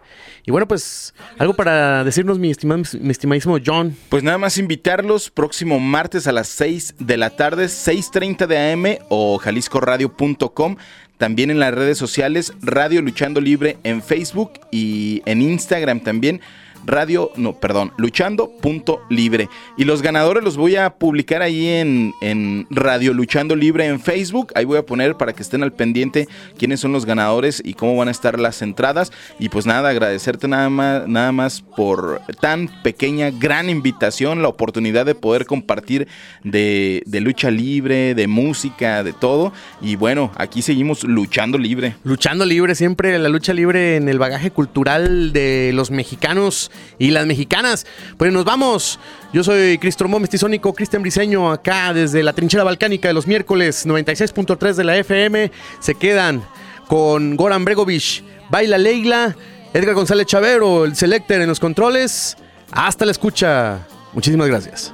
Y 0.44 0.50
bueno, 0.50 0.66
pues 0.66 1.14
algo 1.38 1.54
para 1.54 2.02
decirnos, 2.02 2.38
mi, 2.38 2.50
estimado, 2.50 2.82
mi 3.00 3.10
estimadísimo 3.10 3.58
John. 3.64 3.96
Pues 4.08 4.24
nada 4.24 4.38
más 4.38 4.58
invitarlos 4.58 5.30
próximo 5.30 5.78
martes 5.78 6.26
a 6.26 6.32
las 6.32 6.48
6 6.48 6.96
de 6.98 7.16
la 7.16 7.30
tarde, 7.30 7.66
6.30 7.66 8.46
de 8.46 8.72
AM 8.72 9.06
o 9.08 9.38
jaliscoradio.com. 9.38 10.76
También 11.16 11.50
en 11.52 11.60
las 11.60 11.72
redes 11.72 11.98
sociales, 11.98 12.52
Radio 12.60 13.00
Luchando 13.02 13.40
Libre 13.40 13.78
en 13.84 14.02
Facebook 14.02 14.54
y 14.72 15.22
en 15.26 15.40
Instagram 15.40 16.00
también. 16.00 16.40
Radio, 16.84 17.30
no, 17.36 17.54
perdón, 17.54 17.92
luchando.libre. 17.96 19.48
Y 19.76 19.84
los 19.84 20.02
ganadores 20.02 20.42
los 20.42 20.56
voy 20.56 20.76
a 20.76 20.90
publicar 20.90 21.42
ahí 21.42 21.66
en, 21.68 22.12
en 22.20 22.66
Radio 22.70 23.14
Luchando 23.14 23.54
Libre 23.54 23.86
en 23.86 24.00
Facebook. 24.00 24.52
Ahí 24.54 24.64
voy 24.64 24.78
a 24.78 24.86
poner 24.86 25.16
para 25.16 25.32
que 25.32 25.42
estén 25.42 25.62
al 25.62 25.72
pendiente 25.72 26.28
quiénes 26.58 26.80
son 26.80 26.92
los 26.92 27.06
ganadores 27.06 27.62
y 27.64 27.74
cómo 27.74 27.96
van 27.96 28.08
a 28.08 28.10
estar 28.10 28.38
las 28.38 28.62
entradas. 28.62 29.12
Y 29.38 29.48
pues 29.48 29.66
nada, 29.66 29.90
agradecerte 29.90 30.48
nada 30.48 30.68
más, 30.70 31.06
nada 31.06 31.32
más 31.32 31.62
por 31.62 32.20
tan 32.40 32.68
pequeña, 32.82 33.30
gran 33.30 33.70
invitación, 33.70 34.42
la 34.42 34.48
oportunidad 34.48 35.06
de 35.06 35.14
poder 35.14 35.46
compartir 35.46 36.08
de, 36.42 37.02
de 37.06 37.20
lucha 37.20 37.50
libre, 37.50 38.14
de 38.14 38.26
música, 38.26 39.04
de 39.04 39.12
todo. 39.12 39.52
Y 39.80 39.96
bueno, 39.96 40.32
aquí 40.36 40.62
seguimos 40.62 41.04
luchando 41.04 41.58
libre. 41.58 41.94
Luchando 42.04 42.44
libre, 42.44 42.74
siempre 42.74 43.18
la 43.18 43.28
lucha 43.28 43.52
libre 43.52 43.96
en 43.96 44.08
el 44.08 44.18
bagaje 44.18 44.50
cultural 44.50 45.32
de 45.32 45.70
los 45.74 45.90
mexicanos 45.90 46.71
y 46.98 47.10
las 47.10 47.26
mexicanas. 47.26 47.86
Pues 48.16 48.32
nos 48.32 48.44
vamos. 48.44 48.98
Yo 49.32 49.42
soy 49.44 49.78
Cristrombo 49.78 50.18
Mestizónico, 50.18 50.72
Cristian 50.72 51.02
Briseño, 51.02 51.50
acá 51.50 51.92
desde 51.92 52.22
la 52.22 52.32
trinchera 52.32 52.64
balcánica 52.64 53.08
de 53.08 53.14
los 53.14 53.26
miércoles 53.26 53.86
96.3 53.86 54.74
de 54.74 54.84
la 54.84 54.96
FM. 54.96 55.50
Se 55.80 55.94
quedan 55.94 56.42
con 56.88 57.36
Goran 57.36 57.64
Bregovic, 57.64 58.22
Baila 58.50 58.78
Leila, 58.78 59.36
Edgar 59.72 59.94
González 59.94 60.26
Chavero, 60.26 60.84
el 60.84 60.94
Selector 60.96 61.40
en 61.40 61.48
los 61.48 61.60
controles. 61.60 62.36
Hasta 62.70 63.04
la 63.04 63.12
escucha. 63.12 63.86
Muchísimas 64.12 64.48
gracias. 64.48 64.92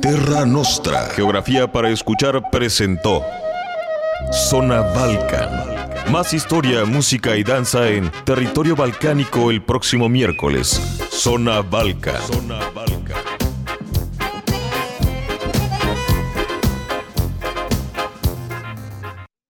Terra 0.00 0.46
Nostra. 0.46 1.06
Geografía 1.14 1.70
para 1.70 1.90
escuchar 1.90 2.50
presentó 2.50 3.22
Zona 4.32 4.80
Balcan. 4.80 6.10
Más 6.10 6.32
historia, 6.32 6.84
música 6.84 7.36
y 7.36 7.44
danza 7.44 7.88
en 7.88 8.10
territorio 8.24 8.74
balcánico 8.76 9.50
el 9.50 9.62
próximo 9.62 10.08
miércoles. 10.08 10.80
Zona 11.10 11.60
Balcan. 11.60 12.20
Zona 12.22 12.58
Balcan. 12.74 13.37